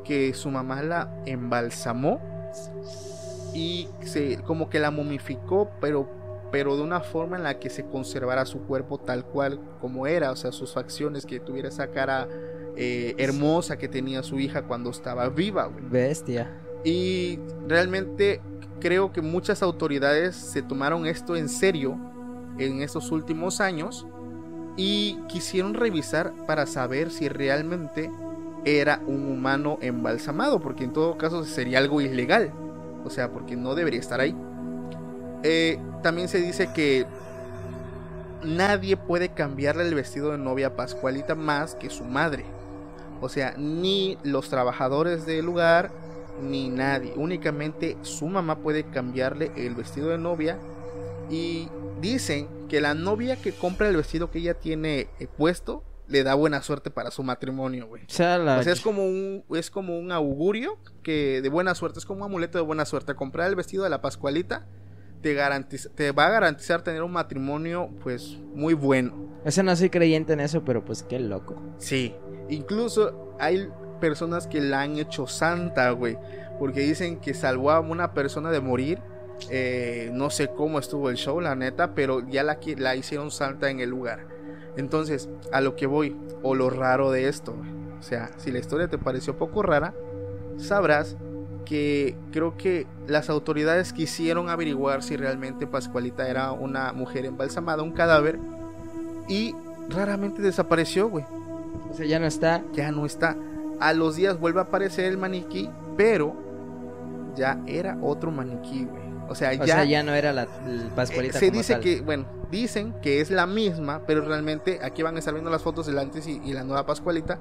que 0.04 0.34
su 0.34 0.50
mamá 0.52 0.84
la 0.84 1.24
embalsamó 1.26 2.20
y 3.54 3.88
se 4.02 4.38
como 4.44 4.70
que 4.70 4.80
la 4.80 4.92
momificó, 4.92 5.72
pero 5.80 6.10
pero 6.52 6.76
de 6.76 6.82
una 6.82 7.00
forma 7.00 7.38
en 7.38 7.44
la 7.44 7.58
que 7.58 7.70
se 7.70 7.86
conservara 7.86 8.46
su 8.46 8.64
cuerpo 8.64 8.98
tal 8.98 9.24
cual 9.24 9.62
como 9.80 10.06
era, 10.06 10.32
o 10.32 10.36
sea, 10.36 10.52
sus 10.52 10.74
facciones, 10.74 11.26
que 11.26 11.40
tuviera 11.40 11.70
esa 11.70 11.88
cara 11.92 12.28
eh, 12.76 13.16
hermosa 13.18 13.78
que 13.78 13.88
tenía 13.88 14.24
su 14.24 14.40
hija 14.40 14.64
cuando 14.64 14.90
estaba 14.90 15.30
viva, 15.30 15.68
güey. 15.68 15.86
Bestia. 15.90 16.52
Y 16.84 17.40
realmente 17.66 18.42
creo 18.80 19.12
que 19.12 19.22
muchas 19.22 19.62
autoridades 19.62 20.36
se 20.36 20.62
tomaron 20.62 21.06
esto 21.06 21.36
en 21.36 21.50
serio 21.50 21.98
en 22.58 22.82
estos 22.82 23.12
últimos 23.12 23.62
años 23.62 24.06
y 24.76 25.18
quisieron 25.28 25.74
revisar 25.74 26.34
para 26.46 26.66
saber 26.66 27.12
si 27.12 27.30
realmente 27.30 28.12
era 28.66 29.02
un 29.08 29.32
humano 29.32 29.78
embalsamado, 29.82 30.60
porque 30.60 30.84
en 30.84 30.94
todo 30.94 31.18
caso 31.18 31.44
sería 31.46 31.80
algo 31.80 32.02
ilegal, 32.02 32.52
o 33.06 33.10
sea, 33.10 33.32
porque 33.32 33.56
no 33.56 33.76
debería 33.76 34.00
estar 34.00 34.20
ahí. 34.20 34.36
Eh, 35.44 35.80
también 36.04 36.28
se 36.28 36.42
dice 36.42 36.70
que 36.74 37.06
nadie 38.44 38.98
puede 38.98 39.30
cambiarle 39.30 39.88
el 39.88 39.96
vestido 39.96 40.32
de 40.32 40.38
novia 40.38 40.76
Pascualita 40.76 41.36
más 41.36 41.76
que 41.76 41.90
su 41.90 42.04
madre. 42.04 42.46
O 43.22 43.30
sea, 43.30 43.54
ni 43.58 44.18
los 44.24 44.50
trabajadores 44.50 45.26
del 45.26 45.46
lugar, 45.46 45.92
ni 46.42 46.70
nadie. 46.70 47.14
Únicamente 47.16 47.98
su 48.02 48.28
mamá 48.28 48.60
puede 48.60 48.84
cambiarle 48.84 49.52
el 49.56 49.76
vestido 49.76 50.10
de 50.10 50.18
novia. 50.18 50.58
Y 51.30 51.70
dicen 52.02 52.48
que 52.70 52.82
la 52.82 52.94
novia 52.94 53.36
que 53.36 53.52
compra 53.52 53.88
el 53.88 53.96
vestido 53.96 54.32
que 54.32 54.40
ella 54.40 54.56
tiene 54.56 55.10
eh, 55.20 55.28
puesto 55.28 55.84
le 56.08 56.24
da 56.24 56.34
buena 56.34 56.62
suerte 56.62 56.90
para 56.90 57.12
su 57.12 57.22
matrimonio, 57.24 57.88
güey. 57.88 58.04
O 58.04 58.10
sea, 58.10 58.60
es 58.60 58.82
como 58.82 59.06
un 59.06 59.44
es 59.52 59.70
como 59.70 59.98
un 59.98 60.12
augurio 60.12 60.78
que 61.04 61.42
de 61.42 61.50
buena 61.50 61.76
suerte, 61.76 62.00
es 62.00 62.06
como 62.06 62.22
un 62.22 62.32
amuleto 62.32 62.58
de 62.58 62.64
buena 62.64 62.86
suerte. 62.86 63.14
Comprar 63.14 63.48
el 63.48 63.56
vestido 63.56 63.84
de 63.84 63.92
la 63.92 64.02
Pascualita 64.02 64.66
te 65.22 65.34
garantiza, 65.34 65.90
te 65.90 66.12
va 66.12 66.28
a 66.28 66.30
garantizar 66.32 66.82
tener 66.82 67.04
un 67.04 67.12
matrimonio 67.12 67.90
pues 68.02 68.38
muy 68.56 68.74
bueno. 68.74 69.30
Ese 69.46 69.62
no 69.62 69.76
soy 69.76 69.90
creyente 69.90 70.34
en 70.34 70.40
eso, 70.40 70.64
pero 70.66 70.84
pues 70.84 71.04
qué 71.04 71.20
loco. 71.20 71.62
Sí, 71.78 72.16
incluso 72.50 73.36
hay 73.40 73.70
personas 74.00 74.48
que 74.48 74.62
la 74.62 74.82
han 74.82 74.98
hecho 74.98 75.28
santa, 75.28 75.92
güey, 75.92 76.18
porque 76.58 76.82
dicen 76.82 77.20
que 77.20 77.34
salvó 77.34 77.72
a 77.72 77.80
una 77.80 78.14
persona 78.14 78.52
de 78.52 78.60
morir 78.62 79.00
Eh, 79.50 80.10
no 80.12 80.30
sé 80.30 80.50
cómo 80.50 80.80
estuvo 80.80 81.10
el 81.10 81.16
show, 81.16 81.40
la 81.40 81.56
neta, 81.56 81.96
pero 81.96 82.20
ya 82.28 82.44
la, 82.44 82.58
la 82.78 82.96
hicieron 82.98 83.32
salta 83.32 83.70
en 83.70 83.80
el 83.80 83.90
lugar. 83.90 84.28
Entonces, 84.76 85.30
a 85.54 85.62
lo 85.62 85.78
que 85.78 85.88
voy, 85.88 86.14
o 86.44 86.56
lo 86.56 86.70
raro 86.70 87.10
de 87.10 87.30
esto, 87.30 87.56
o 87.98 88.04
sea, 88.04 88.32
si 88.38 88.52
la 88.52 88.60
historia 88.60 88.90
te 88.90 88.98
pareció 88.98 89.38
poco 89.38 89.64
rara, 89.64 89.94
sabrás 90.58 91.16
que 91.66 92.18
creo 92.34 92.58
que 92.58 92.86
las 93.08 93.30
autoridades 93.30 93.94
quisieron 93.94 94.50
averiguar 94.50 95.04
si 95.04 95.16
realmente 95.16 95.68
Pascualita 95.68 96.28
era 96.28 96.52
una 96.52 96.92
mujer 96.92 97.26
embalsamada, 97.26 97.82
un 97.82 97.94
cadáver, 97.94 98.40
y 99.30 99.56
raramente 99.88 100.42
desapareció, 100.42 101.08
güey. 101.08 101.24
O 101.90 101.94
sea, 101.94 102.06
ya 102.06 102.20
no 102.20 102.26
está. 102.26 102.62
Ya 102.74 102.92
no 102.92 103.06
está. 103.06 103.38
A 103.80 103.94
los 103.94 104.16
días 104.16 104.40
vuelve 104.40 104.60
a 104.60 104.64
aparecer 104.64 105.06
el 105.06 105.18
maniquí, 105.18 105.70
pero 105.98 106.36
ya 107.36 107.62
era 107.68 107.98
otro 108.02 108.32
maniquí, 108.32 108.86
güey. 108.86 109.04
O 109.28 109.36
sea, 109.36 109.52
O 109.58 109.66
ya, 109.66 109.66
sea, 109.76 109.86
ya 109.86 110.04
no 110.04 110.14
era 110.14 110.34
la 110.34 110.44
eh, 110.44 110.92
Pascualita 110.96 111.40
se 111.40 111.48
como 111.48 111.60
dice 111.60 111.74
tal. 111.74 111.82
que, 111.82 112.02
bueno, 112.02 112.28
dicen 112.50 112.96
que 113.02 113.22
es 113.22 113.30
la 113.32 113.46
misma, 113.46 114.04
pero 114.08 114.22
realmente 114.26 114.80
aquí 114.82 115.04
van 115.04 115.16
a 115.16 115.20
estar 115.20 115.34
viendo 115.34 115.52
las 115.52 115.62
fotos 115.62 115.86
del 115.86 116.00
antes 116.00 116.28
y, 116.28 116.42
y 116.44 116.54
la 116.54 116.64
nueva 116.64 116.86
Pascualita. 116.86 117.40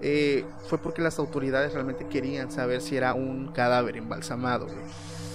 eh, 0.00 0.58
fue 0.66 0.78
porque 0.82 1.02
las 1.02 1.18
autoridades 1.18 1.72
realmente 1.72 2.08
querían 2.08 2.50
saber 2.50 2.82
si 2.82 2.96
era 2.96 3.14
un 3.14 3.48
cadáver 3.52 3.96
embalsamado, 3.96 4.68
güey. 4.70 4.86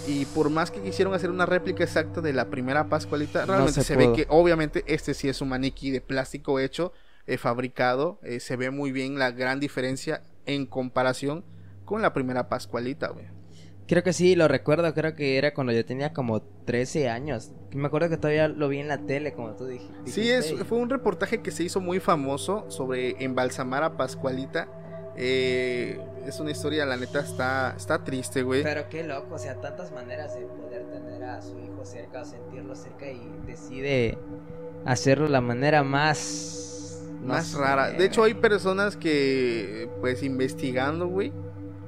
Y 0.05 0.25
por 0.27 0.49
más 0.49 0.71
que 0.71 0.81
quisieron 0.81 1.13
hacer 1.13 1.29
una 1.31 1.45
réplica 1.45 1.83
exacta 1.83 2.21
de 2.21 2.33
la 2.33 2.49
primera 2.49 2.87
Pascualita, 2.89 3.45
No 3.45 3.53
realmente 3.53 3.81
se 3.83 3.83
se, 3.83 3.95
ve 3.95 4.11
que 4.11 4.25
obviamente 4.29 4.83
este 4.87 5.13
sí 5.13 5.27
es 5.29 5.41
un 5.41 5.49
maniquí 5.49 5.91
de 5.91 6.01
plástico 6.01 6.59
hecho, 6.59 6.93
eh, 7.33 7.37
fabricado. 7.37 8.19
eh, 8.23 8.39
se 8.39 8.55
ve 8.55 8.71
muy 8.71 8.91
bien 8.91 9.17
la 9.19 9.31
gran 9.31 9.59
diferencia 9.59 10.21
en 10.45 10.65
comparación 10.65 11.43
con 11.85 12.01
la 12.01 12.13
primera 12.13 12.49
Pascualita, 12.49 13.09
güey. 13.09 13.25
Creo 13.87 14.03
que 14.03 14.13
sí, 14.13 14.35
lo 14.35 14.47
recuerdo, 14.47 14.93
creo 14.93 15.15
que 15.15 15.37
era 15.39 15.53
cuando 15.55 15.73
yo 15.73 15.83
tenía 15.83 16.13
como 16.13 16.41
13 16.43 17.09
años. 17.09 17.51
Me 17.73 17.87
acuerdo 17.87 18.07
que 18.09 18.17
todavía 18.17 18.47
lo 18.47 18.67
vi 18.69 18.77
en 18.77 18.87
la 18.87 18.99
tele, 18.99 19.33
como 19.33 19.55
tú 19.55 19.63
dij- 19.65 19.81
dijiste. 20.03 20.11
Sí, 20.11 20.29
es, 20.29 20.53
fue 20.67 20.77
un 20.77 20.91
reportaje 20.91 21.41
que 21.41 21.49
se 21.49 21.63
hizo 21.63 21.79
muy 21.81 21.99
famoso 21.99 22.65
sobre 22.69 23.23
embalsamar 23.23 23.81
a 23.83 23.97
Pascualita. 23.97 24.67
Eh, 25.15 25.99
es 26.27 26.39
una 26.39 26.51
historia, 26.51 26.85
la 26.85 26.97
neta, 26.97 27.19
está, 27.21 27.73
está 27.75 28.03
triste, 28.03 28.43
güey. 28.43 28.61
Pero 28.61 28.87
qué 28.89 29.03
loco, 29.03 29.33
o 29.35 29.39
sea, 29.39 29.55
tantas 29.59 29.91
maneras 29.91 30.35
de 30.35 30.41
poder 30.45 30.83
tener 30.91 31.23
a 31.23 31.41
su 31.41 31.57
hijo 31.57 31.83
cerca 31.83 32.21
o 32.21 32.25
sentirlo 32.25 32.75
cerca 32.75 33.09
y 33.11 33.19
decide 33.47 34.19
hacerlo 34.85 35.27
la 35.27 35.41
manera 35.41 35.83
más... 35.83 36.68
Más 37.23 37.53
rara. 37.53 37.91
De 37.91 38.05
hecho, 38.05 38.23
hay 38.23 38.33
personas 38.33 38.95
que, 38.95 39.89
pues, 39.99 40.23
investigando, 40.23 41.07
güey, 41.07 41.33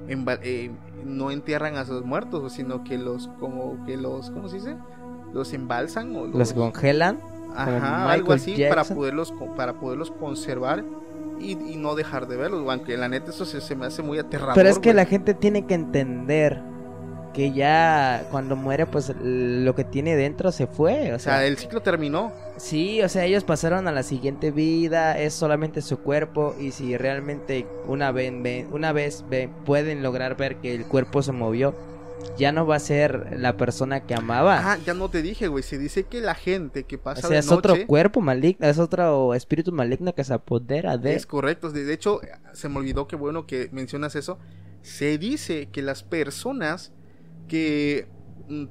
eh, 0.07 0.71
no 1.05 1.31
entierran 1.31 1.77
a 1.77 1.85
sus 1.85 2.03
muertos, 2.03 2.53
sino 2.53 2.83
que 2.83 2.97
los, 2.97 3.29
como 3.39 3.83
que 3.85 3.97
los, 3.97 4.29
¿cómo 4.31 4.49
se 4.49 4.57
dice? 4.57 4.75
Los 5.33 5.53
embalsan 5.53 6.15
o 6.15 6.27
Los 6.27 6.53
congelan. 6.53 7.19
Ajá, 7.55 8.09
algo 8.09 8.31
así 8.31 8.55
para 8.69 8.85
poderlos 8.85 9.33
para 9.57 9.73
poderlos 9.73 10.09
conservar 10.09 10.85
y, 11.37 11.51
y 11.51 11.75
no 11.75 11.95
dejar 11.95 12.27
de 12.27 12.37
verlos, 12.37 12.65
aunque 12.69 12.95
la 12.95 13.09
neta 13.09 13.31
eso 13.31 13.43
se, 13.43 13.59
se 13.59 13.75
me 13.75 13.87
hace 13.87 14.01
muy 14.01 14.19
aterrador. 14.19 14.55
Pero 14.55 14.69
es 14.69 14.79
que 14.79 14.93
la 14.93 15.05
gente 15.05 15.33
tiene 15.33 15.65
que 15.65 15.73
entender 15.73 16.61
que 17.33 17.51
ya 17.51 18.25
cuando 18.31 18.55
muere, 18.55 18.85
pues 18.85 19.13
lo 19.21 19.75
que 19.75 19.83
tiene 19.83 20.15
dentro 20.15 20.51
se 20.51 20.67
fue. 20.67 21.13
O 21.13 21.15
o 21.15 21.19
sea, 21.19 21.37
sea, 21.37 21.45
el 21.45 21.57
ciclo 21.57 21.81
terminó. 21.81 22.31
sí, 22.57 23.01
o 23.01 23.09
sea, 23.09 23.25
ellos 23.25 23.43
pasaron 23.43 23.87
a 23.87 23.91
la 23.91 24.03
siguiente 24.03 24.51
vida, 24.51 25.17
es 25.19 25.33
solamente 25.33 25.81
su 25.81 25.99
cuerpo. 25.99 26.55
Y 26.59 26.71
si 26.71 26.97
realmente 26.97 27.65
una 27.87 28.11
vez, 28.11 28.33
una 28.71 28.91
vez 28.91 29.23
pueden 29.65 30.03
lograr 30.03 30.37
ver 30.37 30.57
que 30.57 30.75
el 30.75 30.85
cuerpo 30.85 31.21
se 31.21 31.31
movió, 31.31 31.73
ya 32.37 32.51
no 32.51 32.65
va 32.65 32.75
a 32.75 32.79
ser 32.79 33.39
la 33.39 33.57
persona 33.57 34.01
que 34.01 34.13
amaba. 34.13 34.73
Ah, 34.73 34.77
ya 34.85 34.93
no 34.93 35.09
te 35.09 35.21
dije, 35.21 35.47
güey, 35.47 35.63
se 35.63 35.77
dice 35.77 36.03
que 36.03 36.21
la 36.21 36.35
gente 36.35 36.83
que 36.83 36.97
o 36.97 37.01
pasa 37.01 37.21
sea, 37.21 37.29
de 37.31 37.39
es 37.39 37.45
noche 37.47 37.57
otro 37.57 37.87
cuerpo 37.87 38.21
maligno, 38.21 38.67
es 38.67 38.79
otro 38.79 39.33
espíritu 39.33 39.71
maligno 39.71 40.13
que 40.13 40.23
se 40.23 40.33
apodera 40.33 40.97
de. 40.97 41.15
es 41.15 41.25
correcto, 41.25 41.71
de 41.71 41.91
hecho 41.93 42.21
se 42.53 42.69
me 42.69 42.77
olvidó 42.77 43.07
que 43.07 43.15
bueno 43.15 43.45
que 43.47 43.69
mencionas 43.71 44.15
eso. 44.15 44.37
Se 44.81 45.19
dice 45.19 45.69
que 45.71 45.83
las 45.83 46.01
personas 46.01 46.91
que 47.51 48.07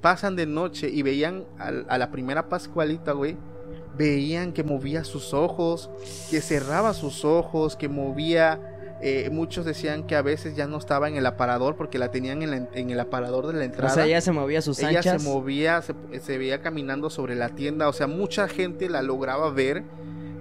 pasan 0.01 0.37
de 0.37 0.47
noche 0.47 0.89
y 0.89 1.03
veían 1.03 1.45
a, 1.59 1.99
la 1.99 2.11
primera 2.11 2.49
Pascualita, 2.49 3.13
güey, 3.13 3.37
veían 3.97 4.53
que 4.55 4.65
movía 4.65 5.05
sus 5.05 5.35
ojos, 5.35 5.91
que 6.31 6.41
cerraba 6.41 6.95
sus 6.95 7.25
ojos, 7.27 7.77
que 7.77 7.89
movía. 7.91 8.59
eh, 9.03 9.29
muchos 9.31 9.65
decían 9.67 10.07
que 10.07 10.17
a 10.17 10.23
veces 10.23 10.57
ya 10.57 10.67
no 10.67 10.79
estaba 10.79 11.09
en 11.09 11.17
el 11.17 11.25
aparador 11.27 11.77
porque 11.77 11.99
la 11.99 12.11
tenían 12.11 12.43
en, 12.43 12.51
la 12.51 12.57
en- 12.75 12.91
el 12.91 13.01
aparador 13.01 13.47
de 13.49 13.53
la 13.55 13.61
O 13.61 13.63
entrada. 13.65 13.91
sea, 13.95 14.07
ella 14.07 14.21
se 14.23 14.33
movía 14.33 14.61
sus 14.63 14.79
ella 14.79 14.99
anchas. 15.01 15.23
se 15.23 15.29
movía, 15.29 15.83
se, 15.83 15.95
se 16.21 16.39
veía 16.39 16.61
caminando 16.63 17.09
sobre 17.11 17.35
la 17.35 17.51
tienda, 17.51 17.87
o 17.89 17.93
sea, 17.93 18.07
mucha 18.07 18.49
gente 18.49 18.89
la 18.89 19.03
lograba 19.03 19.51
ver 19.51 19.85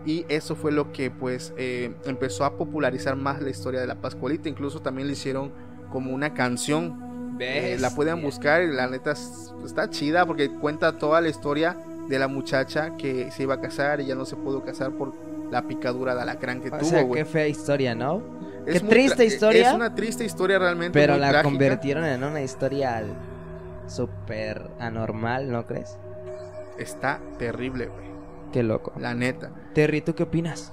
y 0.05 0.25
eso 0.29 0.55
fue 0.55 0.71
lo 0.71 0.91
que 0.93 1.09
pues 1.11 1.53
eh, 1.57 1.93
empezó 2.05 2.43
a 2.45 2.57
popularizar 2.57 3.15
más 3.17 3.41
la 3.41 3.49
historia 3.49 3.79
de 3.81 3.87
la 3.87 3.95
Pascualita, 4.01 4.47
incluso 4.49 4.81
también 4.81 5.07
le 5.07 5.13
hicieron 5.13 5.51
como 5.91 6.13
una 6.13 6.33
canción, 6.33 7.08
eh, 7.39 7.77
la 7.79 7.89
pueden 7.91 8.21
buscar, 8.21 8.63
y 8.63 8.67
la 8.67 8.87
neta 8.87 9.11
es- 9.11 9.53
está 9.65 9.89
chida 9.89 10.25
porque 10.25 10.49
cuenta 10.51 10.97
toda 10.97 11.21
la 11.21 11.29
historia 11.29 11.77
de 12.07 12.19
la 12.19 12.27
muchacha 12.27 12.95
que 12.97 13.29
se 13.31 13.43
iba 13.43 13.55
a 13.55 13.61
casar 13.61 14.01
y 14.01 14.05
ya 14.05 14.15
no 14.15 14.25
se 14.25 14.35
pudo 14.35 14.63
casar 14.63 14.91
por 14.91 15.13
la 15.51 15.63
picadura 15.67 16.15
de 16.15 16.21
alacrán 16.21 16.61
que 16.61 16.69
O 16.69 16.77
tuvo, 16.77 16.89
sea, 16.89 17.07
qué 17.09 17.25
fea 17.25 17.47
historia, 17.47 17.95
¿no? 17.95 18.21
Es 18.65 18.81
qué 18.81 18.87
triste 18.87 19.25
historia, 19.25 19.69
Es 19.69 19.73
una 19.75 19.95
triste 19.95 20.23
historia 20.25 20.59
realmente. 20.59 20.99
Pero 20.99 21.17
la 21.17 21.29
trágica. 21.29 21.43
convirtieron 21.49 22.05
en 22.05 22.23
una 22.23 22.41
historia 22.41 23.03
súper 23.87 24.69
anormal, 24.79 25.51
¿no 25.51 25.65
crees? 25.65 25.97
Está 26.77 27.19
terrible, 27.37 27.87
güey. 27.87 28.09
Qué 28.53 28.63
loco. 28.63 28.93
La 28.99 29.13
neta. 29.13 29.51
Terry, 29.73 30.01
¿tú 30.01 30.13
qué 30.15 30.23
opinas? 30.23 30.71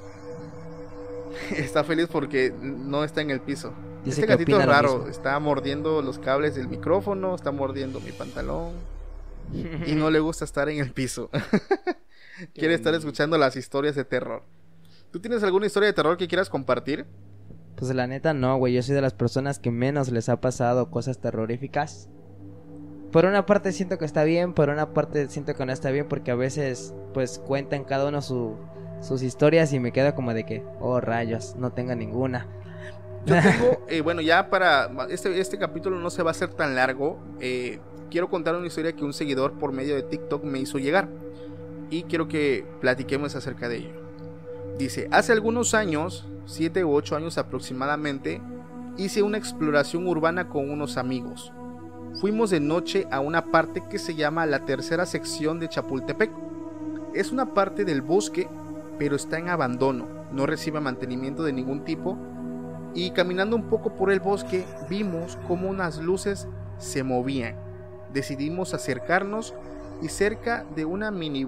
Está 1.56 1.84
feliz 1.84 2.08
porque 2.10 2.52
no 2.60 3.04
está 3.04 3.20
en 3.20 3.30
el 3.30 3.40
piso. 3.40 3.72
Dice 4.06 4.20
este 4.20 4.32
gatito 4.32 4.60
es 4.60 4.66
raro. 4.66 4.94
mismo. 4.94 5.08
Está 5.08 5.38
mordiendo 5.40 6.00
los 6.00 6.20
cables 6.20 6.54
del 6.54 6.68
micrófono, 6.68 7.34
está 7.34 7.50
mordiendo 7.50 8.00
mi 8.00 8.12
pantalón. 8.12 8.72
Y 9.52 9.94
no 9.94 10.10
le 10.10 10.20
gusta 10.20 10.44
estar 10.44 10.68
en 10.68 10.78
el 10.78 10.92
piso. 10.92 11.28
Quiere 12.54 12.74
estar 12.74 12.94
escuchando 12.94 13.36
las 13.36 13.56
historias 13.56 13.96
de 13.96 14.04
terror. 14.04 14.42
¿Tú 15.10 15.20
tienes 15.20 15.42
alguna 15.42 15.66
historia 15.66 15.88
de 15.88 15.92
terror 15.92 16.16
que 16.16 16.28
quieras 16.28 16.48
compartir? 16.48 17.06
Pues 17.76 17.92
la 17.94 18.06
neta 18.06 18.32
no, 18.32 18.56
güey. 18.58 18.74
Yo 18.74 18.82
soy 18.82 18.94
de 18.94 19.00
las 19.00 19.14
personas 19.14 19.58
que 19.58 19.70
menos 19.70 20.10
les 20.10 20.28
ha 20.28 20.40
pasado 20.40 20.90
cosas 20.90 21.20
terroríficas. 21.20 22.08
Por 23.10 23.24
una 23.24 23.44
parte 23.44 23.72
siento 23.72 23.98
que 23.98 24.04
está 24.04 24.24
bien, 24.24 24.52
por 24.52 24.68
una 24.68 24.92
parte 24.92 25.28
siento 25.28 25.54
que 25.54 25.66
no 25.66 25.72
está 25.72 25.90
bien 25.90 26.08
porque 26.08 26.30
a 26.30 26.34
veces 26.34 26.94
pues 27.14 27.38
cuentan 27.38 27.84
cada 27.84 28.08
uno 28.08 28.20
su, 28.20 28.56
sus 29.00 29.22
historias 29.22 29.72
y 29.72 29.80
me 29.80 29.92
quedo 29.92 30.14
como 30.14 30.34
de 30.34 30.44
que, 30.44 30.64
oh 30.80 31.00
rayos, 31.00 31.56
no 31.56 31.72
tengo 31.72 31.94
ninguna. 31.94 32.46
Yo 33.26 33.34
tengo, 33.42 33.84
eh, 33.88 34.00
bueno, 34.00 34.20
ya 34.20 34.48
para 34.48 34.90
este, 35.10 35.38
este 35.40 35.58
capítulo 35.58 35.98
no 35.98 36.10
se 36.10 36.22
va 36.22 36.30
a 36.30 36.32
hacer 36.32 36.50
tan 36.54 36.74
largo. 36.74 37.18
eh, 37.40 37.80
quiero 38.10 38.30
contar 38.30 38.54
una 38.54 38.66
historia 38.66 38.94
que 38.94 39.04
un 39.04 39.12
seguidor 39.12 39.52
por 39.54 39.72
medio 39.72 39.94
de 39.94 40.02
TikTok 40.02 40.44
me 40.44 40.60
hizo 40.60 40.78
llegar. 40.78 41.08
Y 41.90 42.04
quiero 42.04 42.28
que 42.28 42.64
platiquemos 42.80 43.34
acerca 43.36 43.68
de 43.68 43.78
ello. 43.78 43.90
Dice, 44.78 45.08
hace 45.10 45.32
algunos 45.32 45.74
años, 45.74 46.26
7 46.46 46.84
u 46.84 46.92
8 46.92 47.16
años 47.16 47.38
aproximadamente, 47.38 48.40
hice 48.96 49.22
una 49.22 49.38
exploración 49.38 50.06
urbana 50.06 50.48
con 50.48 50.70
unos 50.70 50.96
amigos. 50.96 51.52
Fuimos 52.20 52.50
de 52.50 52.60
noche 52.60 53.06
a 53.10 53.20
una 53.20 53.46
parte 53.50 53.82
que 53.88 53.98
se 53.98 54.14
llama 54.14 54.46
la 54.46 54.64
tercera 54.64 55.06
sección 55.06 55.60
de 55.60 55.68
Chapultepec. 55.68 56.30
Es 57.14 57.30
una 57.32 57.54
parte 57.54 57.84
del 57.84 58.02
bosque, 58.02 58.48
pero 58.98 59.16
está 59.16 59.38
en 59.38 59.48
abandono, 59.48 60.06
no 60.32 60.46
recibe 60.46 60.80
mantenimiento 60.80 61.42
de 61.42 61.52
ningún 61.52 61.84
tipo 61.84 62.18
y 62.96 63.10
caminando 63.10 63.54
un 63.54 63.68
poco 63.68 63.94
por 63.94 64.10
el 64.10 64.20
bosque 64.20 64.64
vimos 64.88 65.36
como 65.46 65.68
unas 65.68 65.98
luces 65.98 66.48
se 66.78 67.02
movían. 67.02 67.54
Decidimos 68.12 68.72
acercarnos 68.72 69.54
y 70.02 70.08
cerca 70.08 70.64
de 70.74 70.86
una 70.86 71.10
mini 71.10 71.46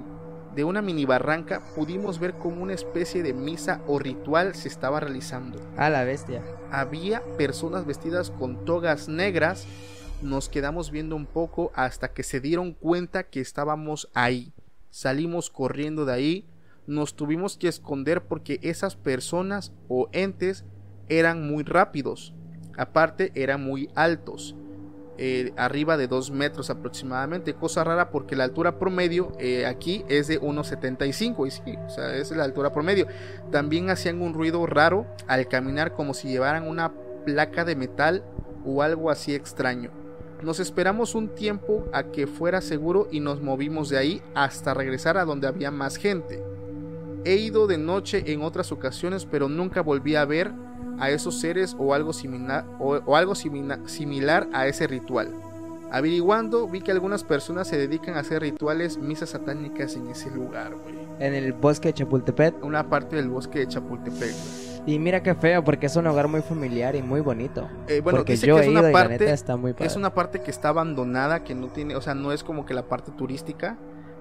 de 0.55 0.65
una 0.65 0.83
mini 0.83 1.05
barranca 1.05 1.63
pudimos 1.77 2.19
ver 2.19 2.35
como 2.35 2.63
una 2.63 2.73
especie 2.75 3.23
de 3.23 3.33
misa 3.33 3.81
o 3.87 3.99
ritual 3.99 4.55
se 4.55 4.69
estaba 4.69 4.99
realizando. 4.99 5.61
A 5.77 5.89
la 5.89 6.05
bestia. 6.05 6.43
Había 6.71 7.23
personas 7.37 7.87
vestidas 7.87 8.31
con 8.31 8.65
togas 8.65 9.09
negras. 9.09 9.67
Nos 10.21 10.49
quedamos 10.49 10.91
viendo 10.91 11.17
un 11.17 11.27
poco 11.27 11.71
hasta 11.75 12.13
que 12.13 12.25
se 12.25 12.41
dieron 12.41 12.73
cuenta 12.73 13.25
que 13.25 13.41
estábamos 13.41 14.11
ahí. 14.15 14.53
Salimos 14.91 15.49
corriendo 15.49 16.05
de 16.05 16.13
ahí. 16.13 16.49
Nos 16.89 17.15
tuvimos 17.15 17.57
que 17.57 17.69
esconder 17.69 18.23
porque 18.23 18.59
esas 18.63 18.97
personas 18.97 19.73
o 19.89 20.09
entes 20.13 20.65
eran 21.09 21.47
muy 21.47 21.65
rápidos. 21.65 22.35
Aparte 22.77 23.33
eran 23.35 23.63
muy 23.65 23.89
altos. 23.95 24.55
eh, 25.19 25.53
arriba 25.57 25.97
de 25.97 26.07
2 26.07 26.31
metros 26.31 26.71
aproximadamente. 26.71 27.53
Cosa 27.55 27.85
rara 27.85 28.11
porque 28.11 28.37
la 28.37 28.45
altura 28.45 28.79
promedio 28.79 29.33
eh, 29.39 29.67
aquí 29.67 30.05
es 30.09 30.29
de 30.29 30.41
1,75. 30.41 31.47
Y 31.47 31.51
sí, 31.51 31.77
o 31.85 31.91
sea, 31.91 32.15
es 32.15 32.31
la 32.31 32.45
altura 32.45 32.73
promedio. 32.73 33.07
También 33.51 33.91
hacían 33.91 34.23
un 34.23 34.33
ruido 34.33 34.65
raro 34.67 35.07
al 35.27 35.49
caminar 35.49 35.93
como 35.95 36.15
si 36.15 36.29
llevaran 36.29 36.67
una 36.67 36.93
placa 37.25 37.65
de 37.65 37.77
metal 37.77 38.25
o 38.65 38.83
algo 38.83 39.11
así 39.11 39.35
extraño. 39.35 39.91
Nos 40.43 40.61
esperamos 40.61 41.17
un 41.17 41.35
tiempo 41.35 41.85
a 41.93 42.05
que 42.05 42.29
fuera 42.29 42.61
seguro 42.61 43.09
y 43.11 43.19
nos 43.19 43.43
movimos 43.43 43.89
de 43.89 43.99
ahí 43.99 44.23
hasta 44.35 44.73
regresar 44.73 45.19
a 45.19 45.25
donde 45.25 45.49
había 45.49 45.73
más 45.73 45.97
gente. 45.97 46.41
He 47.25 47.35
ido 47.35 47.67
de 47.67 47.77
noche 47.77 48.23
en 48.33 48.43
otras 48.43 48.71
ocasiones, 48.71 49.27
pero 49.27 49.49
nunca 49.49 49.83
volví 49.83 50.15
a 50.15 50.25
ver 50.25 50.53
a 51.01 51.11
esos 51.11 51.39
seres 51.41 51.75
o 51.79 51.95
algo 51.95 52.13
similar, 52.13 52.65
o, 52.79 52.97
o 53.05 53.17
algo 53.17 53.35
simina- 53.35 53.87
similar 53.89 54.49
a 54.53 54.67
ese 54.67 54.87
ritual. 54.87 55.33
Averiguando, 55.91 56.69
vi 56.69 56.81
que 56.83 56.91
algunas 56.93 57.25
personas 57.25 57.67
se 57.67 57.79
dedican 57.79 58.17
a 58.17 58.21
hacer 58.21 58.43
rituales, 58.43 58.99
misas 58.99 59.31
satánicas 59.31 59.97
en 59.97 60.09
ese 60.09 60.31
lugar, 60.31 60.75
güey. 60.75 60.95
En 61.19 61.33
el 61.35 61.55
bosque 61.55 61.89
de 61.89 61.95
Chapultepec. 61.95 62.63
Una 62.63 62.89
parte 62.91 63.17
del 63.17 63.29
bosque 63.31 63.61
de 63.61 63.69
Chapultepec, 63.69 64.21
güey. 64.21 64.79
Y 64.87 64.99
mira 64.99 65.23
qué 65.23 65.35
feo, 65.35 65.65
porque 65.65 65.87
es 65.87 65.97
un 65.97 66.07
hogar 66.07 66.29
muy 66.29 66.41
familiar 66.43 66.95
y 66.95 67.03
muy 67.03 67.21
bonito. 67.21 67.69
Eh, 67.89 68.01
bueno, 68.03 68.19
porque 68.19 68.33
dice 68.33 68.47
yo 68.47 68.57
que 68.57 68.61
he 68.63 68.65
es 68.65 68.71
ido 68.71 68.81
una 68.81 68.91
y 68.91 68.93
la 68.93 68.99
parte, 68.99 69.19
neta 69.19 69.33
está 69.33 69.57
muy 69.57 69.73
padre. 69.73 69.87
es 69.87 69.97
una 69.97 70.13
parte 70.15 70.41
que 70.43 70.51
está 70.51 70.69
abandonada, 70.69 71.43
que 71.43 71.55
no 71.55 71.69
tiene, 71.69 71.97
o 71.97 72.01
sea, 72.03 72.15
no 72.15 72.33
es 72.33 72.45
como 72.45 72.65
que 72.67 72.75
la 72.75 72.83
parte 72.85 73.11
turística, 73.13 73.77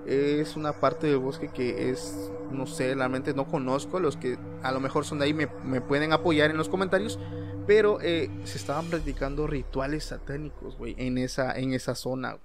es 0.08 0.56
una 0.56 0.74
parte 0.74 1.08
del 1.08 1.18
bosque 1.18 1.50
que 1.50 1.90
es, 1.90 2.32
no 2.52 2.66
sé, 2.66 2.96
realmente 2.96 3.34
no 3.34 3.46
conozco, 3.46 4.00
los 4.00 4.16
que 4.16 4.38
a 4.64 4.72
lo 4.72 4.80
mejor 4.80 5.06
son 5.06 5.20
de 5.20 5.26
ahí 5.26 5.34
me, 5.34 5.48
me 5.66 5.82
pueden 5.82 6.14
apoyar 6.14 6.50
en 6.50 6.58
los 6.58 6.70
comentarios, 6.70 7.20
pero 7.68 8.00
eh, 8.02 8.30
se 8.46 8.58
estaban 8.58 8.88
practicando 8.88 9.46
rituales 9.48 10.06
satánicos, 10.06 10.78
güey, 10.78 10.96
en 10.98 11.18
esa, 11.18 11.58
en 11.60 11.74
esa 11.74 11.96
zona. 11.96 12.38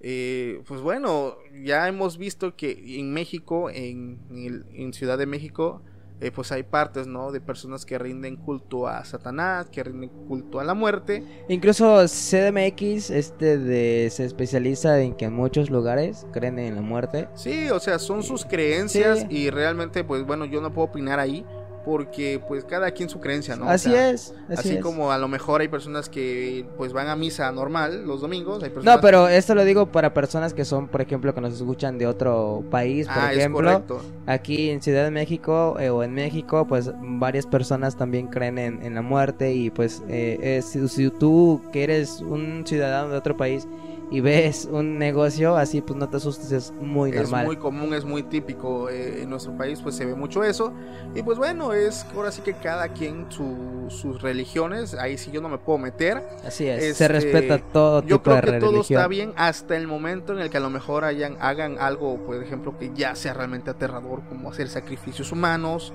Eh, 0.00 0.62
pues 0.68 0.80
bueno, 0.80 1.36
ya 1.64 1.88
hemos 1.88 2.18
visto 2.18 2.54
que 2.54 3.00
en 3.00 3.12
México, 3.12 3.68
en, 3.70 4.20
en 4.30 4.92
Ciudad 4.92 5.18
de 5.18 5.26
México, 5.26 5.82
eh, 6.20 6.30
pues 6.30 6.50
hay 6.52 6.62
partes, 6.64 7.06
¿no? 7.06 7.30
De 7.32 7.40
personas 7.40 7.84
que 7.86 7.98
rinden 7.98 8.36
culto 8.36 8.86
a 8.88 9.04
Satanás, 9.04 9.68
que 9.70 9.82
rinden 9.84 10.10
culto 10.26 10.60
a 10.60 10.64
la 10.64 10.74
muerte. 10.74 11.22
Incluso 11.48 12.04
CDMX 12.06 13.10
este 13.10 13.58
de, 13.58 14.08
se 14.10 14.24
especializa 14.24 15.00
en 15.00 15.14
que 15.14 15.26
en 15.26 15.34
muchos 15.34 15.70
lugares 15.70 16.26
creen 16.32 16.58
en 16.58 16.74
la 16.76 16.82
muerte. 16.82 17.28
Sí, 17.34 17.70
o 17.70 17.80
sea, 17.80 17.98
son 17.98 18.22
sus 18.22 18.44
creencias 18.44 19.20
Sí. 19.20 19.26
y 19.30 19.50
realmente, 19.50 20.04
pues 20.04 20.24
bueno, 20.24 20.44
yo 20.44 20.60
no 20.60 20.72
puedo 20.72 20.88
opinar 20.88 21.18
ahí 21.20 21.44
porque 21.84 22.40
pues 22.46 22.64
cada 22.64 22.90
quien 22.90 23.08
su 23.08 23.20
creencia, 23.20 23.56
¿no? 23.56 23.66
O 23.66 23.68
así 23.68 23.90
sea, 23.90 24.10
es, 24.10 24.34
así, 24.48 24.58
Así, 24.60 24.74
es. 24.76 24.82
como 24.82 25.10
a 25.12 25.18
lo 25.18 25.28
mejor 25.28 25.60
hay 25.60 25.68
personas 25.68 26.08
que 26.08 26.66
pues 26.76 26.92
van 26.92 27.08
a 27.08 27.16
misa 27.16 27.50
normal 27.52 28.06
los 28.06 28.20
domingos, 28.20 28.62
hay 28.62 28.70
personas... 28.70 28.96
No, 28.96 29.00
pero 29.00 29.28
esto 29.28 29.54
lo 29.54 29.64
digo 29.64 29.86
para 29.86 30.12
personas 30.14 30.54
que 30.54 30.64
son, 30.64 30.88
por 30.88 31.00
ejemplo, 31.00 31.34
que 31.34 31.40
nos 31.40 31.54
escuchan 31.54 31.98
de 31.98 32.06
otro 32.06 32.62
país, 32.70 33.06
por 33.06 33.16
Ah, 33.18 33.32
es 33.32 33.38
ejemplo. 33.38 33.62
correcto. 33.62 34.00
Aquí 34.26 34.70
en 34.70 34.82
Ciudad 34.82 35.04
de 35.04 35.10
México 35.10 35.76
eh, 35.80 35.90
o 35.90 36.02
en 36.02 36.12
México, 36.14 36.66
pues 36.68 36.90
varias 37.00 37.46
personas 37.46 37.96
también 37.96 38.26
creen 38.28 38.58
en, 38.58 38.82
en 38.82 38.94
la 38.94 39.02
muerte 39.02 39.52
y 39.54 39.70
pues 39.70 40.02
eh, 40.08 40.38
eh, 40.42 40.62
si, 40.62 40.86
si 40.88 41.10
tú 41.10 41.62
que 41.72 41.84
eres 41.84 42.20
un 42.20 42.64
ciudadano 42.66 43.10
de 43.10 43.16
otro 43.16 43.36
país 43.36 43.66
y 44.10 44.20
ves 44.20 44.66
un 44.70 44.98
negocio 44.98 45.56
así, 45.56 45.80
pues 45.82 45.98
no 45.98 46.08
te 46.08 46.16
asustes, 46.16 46.50
es 46.52 46.72
muy 46.72 47.10
Es 47.10 47.16
normal. 47.16 47.44
muy 47.46 47.56
común, 47.56 47.92
es 47.94 48.04
muy 48.04 48.22
típico 48.22 48.88
eh, 48.88 49.22
en 49.22 49.30
nuestro 49.30 49.56
país, 49.56 49.80
pues 49.82 49.96
se 49.96 50.06
ve 50.06 50.14
mucho 50.14 50.44
eso. 50.44 50.72
Y 51.14 51.22
pues 51.22 51.38
bueno, 51.38 51.72
es 51.72 52.04
ahora 52.14 52.32
sí 52.32 52.42
que 52.42 52.54
cada 52.54 52.88
quien 52.88 53.26
su- 53.30 53.86
sus 53.90 54.20
religiones, 54.22 54.94
ahí 54.94 55.18
sí 55.18 55.30
yo 55.30 55.40
no 55.40 55.48
me 55.48 55.58
puedo 55.58 55.78
meter. 55.78 56.22
Así 56.44 56.66
es, 56.66 56.82
Este, 56.82 56.94
se 56.94 57.08
respeta 57.08 57.58
todo 57.58 58.02
Yo 58.02 58.18
tipo 58.18 58.30
de 58.32 58.40
creo 58.40 58.42
que 58.42 58.52
todo 58.60 58.70
religión. 58.70 59.00
está 59.00 59.08
bien 59.08 59.32
hasta 59.36 59.76
el 59.76 59.86
momento 59.86 60.32
en 60.32 60.38
el 60.40 60.50
que 60.50 60.56
a 60.56 60.60
lo 60.60 60.70
mejor 60.70 61.04
hayan, 61.04 61.36
hagan 61.40 61.76
algo, 61.78 62.16
por 62.24 62.42
ejemplo, 62.42 62.78
que 62.78 62.92
ya 62.94 63.14
sea 63.14 63.34
realmente 63.34 63.70
aterrador, 63.70 64.22
como 64.28 64.50
hacer 64.50 64.68
sacrificios 64.68 65.32
humanos 65.32 65.92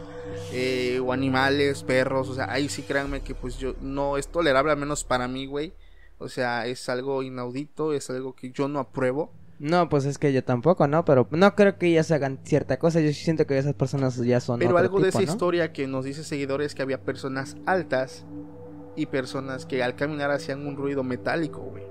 eh, 0.51 0.99
o 1.03 1.13
animales, 1.13 1.83
perros. 1.83 2.29
O 2.29 2.35
sea, 2.35 2.51
ahí 2.51 2.69
sí 2.69 2.83
créanme 2.83 3.21
que 3.21 3.35
pues 3.35 3.57
yo 3.57 3.73
no 3.81 4.17
es 4.17 4.27
tolerable, 4.27 4.71
al 4.71 4.77
menos 4.77 5.03
para 5.03 5.27
mí, 5.27 5.45
güey. 5.45 5.73
O 6.23 6.29
sea, 6.29 6.65
es 6.65 6.87
algo 6.89 7.21
inaudito, 7.21 7.93
es 7.93 8.09
algo 8.09 8.33
que 8.33 8.51
yo 8.51 8.67
no 8.67 8.79
apruebo. 8.79 9.31
No, 9.59 9.87
pues 9.87 10.05
es 10.05 10.17
que 10.17 10.33
yo 10.33 10.43
tampoco, 10.43 10.87
¿no? 10.87 11.05
Pero 11.05 11.27
no 11.31 11.55
creo 11.55 11.77
que 11.77 11.87
ellas 11.87 12.11
hagan 12.11 12.39
cierta 12.43 12.77
cosa. 12.79 12.99
Yo 12.99 13.13
siento 13.13 13.45
que 13.45 13.57
esas 13.57 13.73
personas 13.73 14.17
ya 14.17 14.39
son 14.39 14.59
Pero 14.59 14.71
otro 14.71 14.79
algo 14.79 14.99
de 14.99 15.09
esa 15.09 15.19
¿no? 15.19 15.25
historia 15.25 15.71
que 15.71 15.87
nos 15.87 16.05
dice 16.05 16.23
seguidores 16.23 16.67
es 16.67 16.75
que 16.75 16.81
había 16.81 17.01
personas 17.01 17.55
altas 17.65 18.25
y 18.95 19.05
personas 19.05 19.65
que 19.65 19.83
al 19.83 19.95
caminar 19.95 20.31
hacían 20.31 20.65
un 20.65 20.75
ruido 20.75 21.03
metálico, 21.03 21.61
güey. 21.61 21.83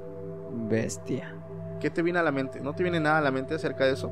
Bestia. 0.69 1.35
¿Qué 1.81 1.91
te 1.91 2.03
viene 2.03 2.19
a 2.19 2.23
la 2.23 2.33
mente? 2.33 2.61
¿No 2.61 2.75
te 2.75 2.83
viene 2.83 3.01
nada 3.01 3.19
a 3.19 3.23
la 3.23 3.31
mente 3.31 3.55
acerca 3.55 3.85
de 3.85 3.93
eso? 3.93 4.11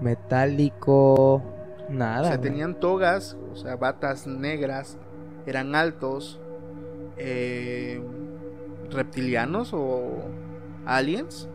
Metálico. 0.00 1.42
Nada. 1.88 2.20
o 2.20 2.24
sea, 2.24 2.36
güey. 2.36 2.50
tenían 2.50 2.78
togas, 2.78 3.36
o 3.52 3.56
sea, 3.56 3.76
batas 3.76 4.26
negras, 4.26 4.98
eran 5.46 5.74
altos, 5.74 6.38
eh, 7.16 8.02
reptilianos 8.90 9.70
o 9.72 10.22
aliens. 10.86 11.48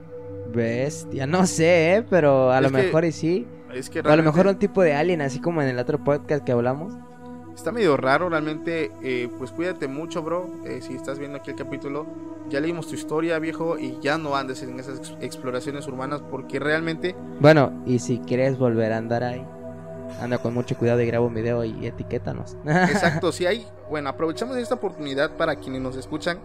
Bestia. 0.54 1.26
No 1.26 1.46
sé, 1.46 1.96
¿eh? 1.96 2.06
Pero 2.10 2.52
a 2.52 2.58
Es 2.58 2.64
lo 2.64 2.70
que 2.70 2.84
mejor 2.84 3.06
y 3.06 3.12
sí. 3.12 3.48
Es 3.74 3.90
que 3.90 4.02
O 4.02 4.10
a 4.10 4.16
lo 4.16 4.24
mejor 4.24 4.48
un 4.48 4.58
tipo 4.60 4.82
de 4.84 4.94
alien, 4.94 5.22
así 5.22 5.40
como 5.40 5.62
en 5.62 5.68
el 5.70 5.80
otro 5.80 6.04
podcast 6.04 6.44
que 6.46 6.52
hablamos. 6.52 6.94
está 7.56 7.72
medio 7.72 7.98
raro, 7.98 8.30
realmente. 8.30 8.92
eh, 9.02 9.30
pues 9.40 9.52
cuídate 9.52 9.88
mucho, 9.88 10.22
bro. 10.22 10.48
eh, 10.66 10.80
si 10.82 10.94
estás 10.94 11.18
viendo 11.18 11.38
aquí 11.40 11.52
el 11.52 11.58
capítulo, 11.58 12.06
ya 12.50 12.60
leímos 12.60 12.88
tu 12.88 12.94
historia, 12.96 13.40
viejo, 13.40 13.80
y 13.80 13.98
ya 14.02 14.18
no 14.20 14.36
andes 14.36 14.62
en 14.62 14.80
esas 14.80 15.00
ex- 15.00 15.18
exploraciones 15.22 15.88
urbanas 15.88 16.22
porque 16.30 16.60
realmente 16.60 17.16
Bueno, 17.40 17.72
y 17.86 17.98
si 18.00 18.20
quieres 18.20 18.58
volver 18.60 18.94
a 18.94 18.98
andar 18.98 19.24
ahí, 19.24 19.44
anda 20.22 20.38
con 20.38 20.54
mucho 20.54 20.76
cuidado 20.78 21.02
y 21.02 21.08
graba 21.08 21.26
un 21.26 21.34
video 21.34 21.64
y 21.64 21.88
etiquétanos. 21.88 22.58
Exacto, 22.66 23.32
si 23.32 23.48
hay, 23.48 23.66
bueno, 23.90 24.10
aprovechamos 24.10 24.56
esta 24.58 24.76
oportunidad 24.76 25.32
para 25.38 25.56
quienes 25.56 25.82
nos 25.82 25.96
escuchan, 25.96 26.38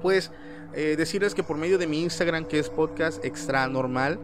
pues 0.00 0.30
eh, 0.74 0.94
decirles 0.96 1.34
que 1.34 1.42
por 1.42 1.56
medio 1.56 1.78
de 1.78 1.86
mi 1.86 2.02
Instagram, 2.02 2.44
que 2.46 2.58
es 2.58 2.68
podcast 2.68 3.24
extra 3.24 3.66
normal, 3.68 4.18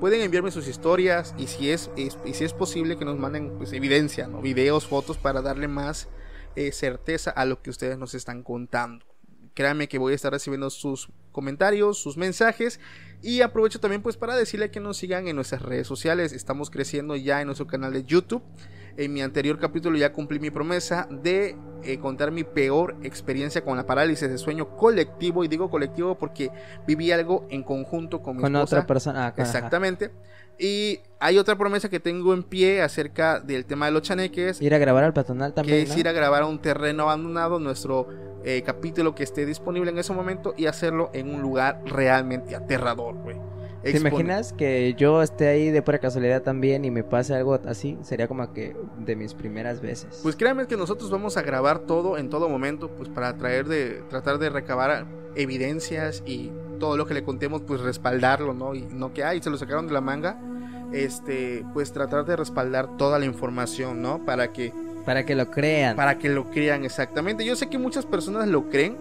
pueden 0.00 0.20
enviarme 0.20 0.50
sus 0.50 0.68
historias 0.68 1.34
y 1.38 1.46
si 1.46 1.70
es, 1.70 1.90
si 1.96 2.44
es 2.44 2.52
posible 2.52 2.96
que 2.96 3.04
nos 3.04 3.18
manden 3.18 3.56
pues, 3.56 3.72
evidencia, 3.72 4.26
¿no? 4.26 4.42
videos, 4.42 4.86
fotos 4.86 5.16
para 5.16 5.40
darle 5.40 5.68
más 5.68 6.08
eh, 6.54 6.72
certeza 6.72 7.30
a 7.30 7.44
lo 7.44 7.62
que 7.62 7.70
ustedes 7.70 7.98
nos 7.98 8.14
están 8.14 8.42
contando. 8.42 9.06
Créanme 9.54 9.88
que 9.88 9.98
voy 9.98 10.12
a 10.12 10.16
estar 10.16 10.32
recibiendo 10.32 10.68
sus 10.68 11.08
comentarios, 11.32 11.98
sus 11.98 12.18
mensajes 12.18 12.78
y 13.22 13.40
aprovecho 13.40 13.80
también 13.80 14.02
pues 14.02 14.18
para 14.18 14.36
decirle 14.36 14.70
que 14.70 14.80
nos 14.80 14.98
sigan 14.98 15.28
en 15.28 15.36
nuestras 15.36 15.62
redes 15.62 15.86
sociales. 15.86 16.32
Estamos 16.32 16.70
creciendo 16.70 17.16
ya 17.16 17.40
en 17.40 17.46
nuestro 17.46 17.66
canal 17.66 17.92
de 17.92 18.04
YouTube. 18.04 18.42
En 18.96 19.12
mi 19.12 19.20
anterior 19.20 19.58
capítulo 19.58 19.98
ya 19.98 20.12
cumplí 20.12 20.38
mi 20.38 20.50
promesa 20.50 21.06
de 21.10 21.54
eh, 21.82 21.98
contar 21.98 22.30
mi 22.32 22.44
peor 22.44 22.96
experiencia 23.02 23.62
con 23.62 23.76
la 23.76 23.84
parálisis 23.86 24.28
de 24.28 24.38
sueño 24.38 24.74
colectivo. 24.76 25.44
Y 25.44 25.48
digo 25.48 25.68
colectivo 25.70 26.16
porque 26.16 26.50
viví 26.86 27.12
algo 27.12 27.46
en 27.50 27.62
conjunto 27.62 28.22
con 28.22 28.36
mi 28.36 28.42
con 28.42 28.56
esposa. 28.56 28.76
otra 28.76 28.86
persona. 28.86 29.26
ah, 29.26 29.34
con- 29.34 29.42
ajá. 29.44 29.50
Exactamente. 29.58 30.10
Y 30.58 31.00
hay 31.20 31.36
otra 31.36 31.56
promesa 31.56 31.90
que 31.90 32.00
tengo 32.00 32.32
en 32.32 32.42
pie 32.42 32.80
acerca 32.80 33.38
del 33.40 33.66
tema 33.66 33.84
de 33.86 33.92
los 33.92 34.00
chaneques. 34.00 34.62
Ir 34.62 34.74
a 34.74 34.78
grabar 34.78 35.04
al 35.04 35.12
peatonal 35.12 35.50
Que 35.50 35.56
también. 35.56 35.78
es 35.82 35.90
¿no? 35.90 35.98
ir 35.98 36.08
a 36.08 36.12
grabar 36.12 36.42
a 36.44 36.46
un 36.46 36.58
terreno 36.62 37.02
abandonado, 37.02 37.58
nuestro 37.58 38.08
eh, 38.42 38.62
capítulo 38.64 39.14
que 39.14 39.24
esté 39.24 39.44
disponible 39.44 39.90
en 39.90 39.98
ese 39.98 40.14
momento 40.14 40.54
y 40.56 40.64
hacerlo 40.64 41.10
en 41.12 41.34
un 41.34 41.42
lugar 41.42 41.82
realmente 41.84 42.56
aterrador, 42.56 43.14
güey. 43.16 43.36
¿Te 43.92 43.98
imaginas 43.98 44.52
que 44.52 44.94
yo 44.94 45.22
esté 45.22 45.48
ahí 45.48 45.70
de 45.70 45.82
pura 45.82 45.98
casualidad 45.98 46.42
también 46.42 46.84
y 46.84 46.90
me 46.90 47.04
pase 47.04 47.34
algo 47.34 47.58
así? 47.66 47.98
Sería 48.02 48.28
como 48.28 48.52
que 48.52 48.76
de 48.98 49.16
mis 49.16 49.34
primeras 49.34 49.80
veces. 49.80 50.20
Pues 50.22 50.36
créanme 50.36 50.66
que 50.66 50.76
nosotros 50.76 51.10
vamos 51.10 51.36
a 51.36 51.42
grabar 51.42 51.80
todo 51.80 52.18
en 52.18 52.28
todo 52.30 52.48
momento, 52.48 52.90
pues 52.90 53.08
para 53.08 53.36
traer 53.36 53.66
de, 53.66 54.02
tratar 54.08 54.38
de 54.38 54.50
recabar 54.50 55.06
evidencias 55.34 56.22
y 56.26 56.50
todo 56.78 56.96
lo 56.96 57.06
que 57.06 57.14
le 57.14 57.22
contemos, 57.22 57.62
pues 57.62 57.80
respaldarlo, 57.80 58.54
¿no? 58.54 58.74
Y 58.74 58.82
no 58.82 59.12
que, 59.12 59.24
ay, 59.24 59.40
se 59.42 59.50
lo 59.50 59.58
sacaron 59.58 59.86
de 59.86 59.92
la 59.92 60.00
manga, 60.00 60.38
este, 60.92 61.64
pues 61.72 61.92
tratar 61.92 62.24
de 62.24 62.36
respaldar 62.36 62.96
toda 62.96 63.18
la 63.18 63.24
información, 63.24 64.02
¿no? 64.02 64.24
Para 64.24 64.52
que, 64.52 64.72
Para 65.04 65.24
que 65.24 65.34
lo 65.34 65.50
crean. 65.50 65.96
para 65.96 66.18
que 66.18 66.28
lo 66.28 66.50
crean 66.50 66.84
exactamente. 66.84 67.44
Yo 67.44 67.56
sé 67.56 67.68
que 67.68 67.78
muchas 67.78 68.06
personas 68.06 68.48
lo 68.48 68.68
creen 68.68 68.96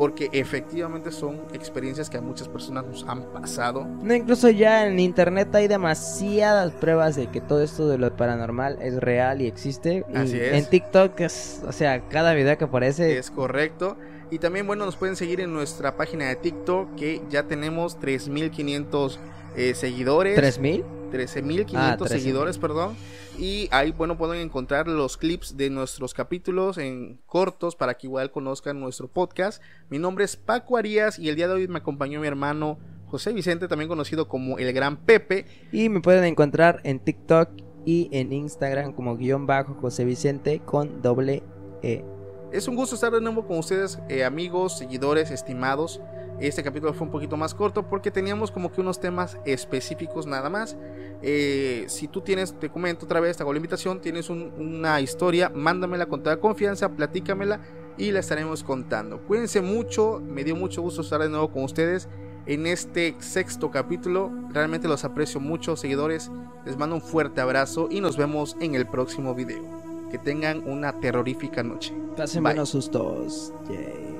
porque 0.00 0.30
efectivamente 0.32 1.12
son 1.12 1.42
experiencias 1.52 2.08
que 2.08 2.16
a 2.16 2.22
muchas 2.22 2.48
personas 2.48 2.86
nos 2.86 3.04
han 3.06 3.22
pasado. 3.34 3.86
No, 4.02 4.14
incluso 4.14 4.48
ya 4.48 4.86
en 4.86 4.98
internet 4.98 5.54
hay 5.54 5.68
demasiadas 5.68 6.72
pruebas 6.72 7.16
de 7.16 7.26
que 7.26 7.42
todo 7.42 7.62
esto 7.62 7.86
de 7.86 7.98
lo 7.98 8.16
paranormal 8.16 8.78
es 8.80 8.94
real 8.94 9.42
y 9.42 9.46
existe. 9.46 10.06
Y 10.10 10.16
Así 10.16 10.40
es. 10.40 10.54
En 10.54 10.64
TikTok 10.64 11.20
es, 11.20 11.60
o 11.68 11.72
sea, 11.72 12.08
cada 12.08 12.32
video 12.32 12.56
que 12.56 12.64
aparece. 12.64 13.18
Es 13.18 13.30
correcto. 13.30 13.98
Y 14.30 14.38
también, 14.38 14.66
bueno, 14.66 14.86
nos 14.86 14.96
pueden 14.96 15.16
seguir 15.16 15.38
en 15.42 15.52
nuestra 15.52 15.94
página 15.98 16.28
de 16.28 16.36
TikTok, 16.36 16.94
que 16.94 17.20
ya 17.28 17.42
tenemos 17.42 18.00
3.500 18.00 19.18
eh, 19.54 19.74
seguidores. 19.74 20.38
¿3000? 20.38 20.82
13.500 21.12 21.72
Ah, 21.74 21.98
13.000. 21.98 22.08
seguidores, 22.08 22.56
perdón. 22.56 22.96
Y 23.38 23.68
ahí, 23.70 23.92
bueno, 23.92 24.18
pueden 24.18 24.40
encontrar 24.40 24.86
los 24.86 25.16
clips 25.16 25.56
de 25.56 25.70
nuestros 25.70 26.12
capítulos 26.12 26.78
en 26.78 27.20
cortos 27.26 27.74
para 27.76 27.94
que 27.94 28.06
igual 28.06 28.30
conozcan 28.30 28.80
nuestro 28.80 29.08
podcast. 29.08 29.62
Mi 29.88 29.98
nombre 29.98 30.24
es 30.24 30.36
Paco 30.36 30.76
Arias 30.76 31.18
y 31.18 31.28
el 31.28 31.36
día 31.36 31.48
de 31.48 31.54
hoy 31.54 31.68
me 31.68 31.78
acompañó 31.78 32.20
mi 32.20 32.26
hermano 32.26 32.78
José 33.06 33.32
Vicente, 33.32 33.66
también 33.66 33.88
conocido 33.88 34.28
como 34.28 34.58
el 34.58 34.72
Gran 34.72 34.98
Pepe. 34.98 35.46
Y 35.72 35.88
me 35.88 36.00
pueden 36.00 36.24
encontrar 36.24 36.80
en 36.84 37.00
TikTok 37.00 37.48
y 37.84 38.08
en 38.12 38.32
Instagram 38.32 38.92
como 38.92 39.16
guion 39.16 39.46
bajo 39.46 39.74
José 39.74 40.04
Vicente 40.04 40.60
con 40.60 41.00
doble 41.02 41.42
E. 41.82 42.04
Es 42.52 42.68
un 42.68 42.76
gusto 42.76 42.96
estar 42.96 43.12
de 43.12 43.20
nuevo 43.20 43.46
con 43.46 43.58
ustedes, 43.58 43.98
eh, 44.08 44.24
amigos, 44.24 44.76
seguidores, 44.76 45.30
estimados. 45.30 46.00
Este 46.40 46.62
capítulo 46.62 46.94
fue 46.94 47.06
un 47.06 47.12
poquito 47.12 47.36
más 47.36 47.54
corto 47.54 47.86
porque 47.86 48.10
teníamos 48.10 48.50
como 48.50 48.72
que 48.72 48.80
unos 48.80 48.98
temas 48.98 49.36
específicos 49.44 50.26
nada 50.26 50.48
más. 50.48 50.76
Eh, 51.22 51.84
si 51.88 52.08
tú 52.08 52.22
tienes, 52.22 52.58
te 52.58 52.70
comento 52.70 53.04
otra 53.04 53.20
vez, 53.20 53.36
te 53.36 53.42
hago 53.42 53.52
la 53.52 53.58
invitación, 53.58 54.00
tienes 54.00 54.30
una 54.30 55.00
historia, 55.02 55.50
mándamela 55.50 56.06
con 56.06 56.22
toda 56.22 56.38
confianza, 56.38 56.88
platícamela 56.88 57.60
y 57.98 58.10
la 58.10 58.20
estaremos 58.20 58.64
contando. 58.64 59.20
Cuídense 59.26 59.60
mucho, 59.60 60.18
me 60.24 60.42
dio 60.42 60.56
mucho 60.56 60.80
gusto 60.80 61.02
estar 61.02 61.20
de 61.20 61.28
nuevo 61.28 61.52
con 61.52 61.64
ustedes 61.64 62.08
en 62.46 62.66
este 62.66 63.14
sexto 63.18 63.70
capítulo. 63.70 64.32
Realmente 64.50 64.88
los 64.88 65.04
aprecio 65.04 65.40
mucho, 65.40 65.76
seguidores. 65.76 66.30
Les 66.64 66.78
mando 66.78 66.96
un 66.96 67.02
fuerte 67.02 67.42
abrazo 67.42 67.88
y 67.90 68.00
nos 68.00 68.16
vemos 68.16 68.56
en 68.60 68.74
el 68.74 68.86
próximo 68.86 69.34
video. 69.34 69.62
Que 70.10 70.18
tengan 70.18 70.66
una 70.66 70.98
terrorífica 71.00 71.62
noche. 71.62 71.94
Pasen 72.16 72.42
buenos 72.42 72.70
sustos. 72.70 73.52
Yay. 73.68 74.19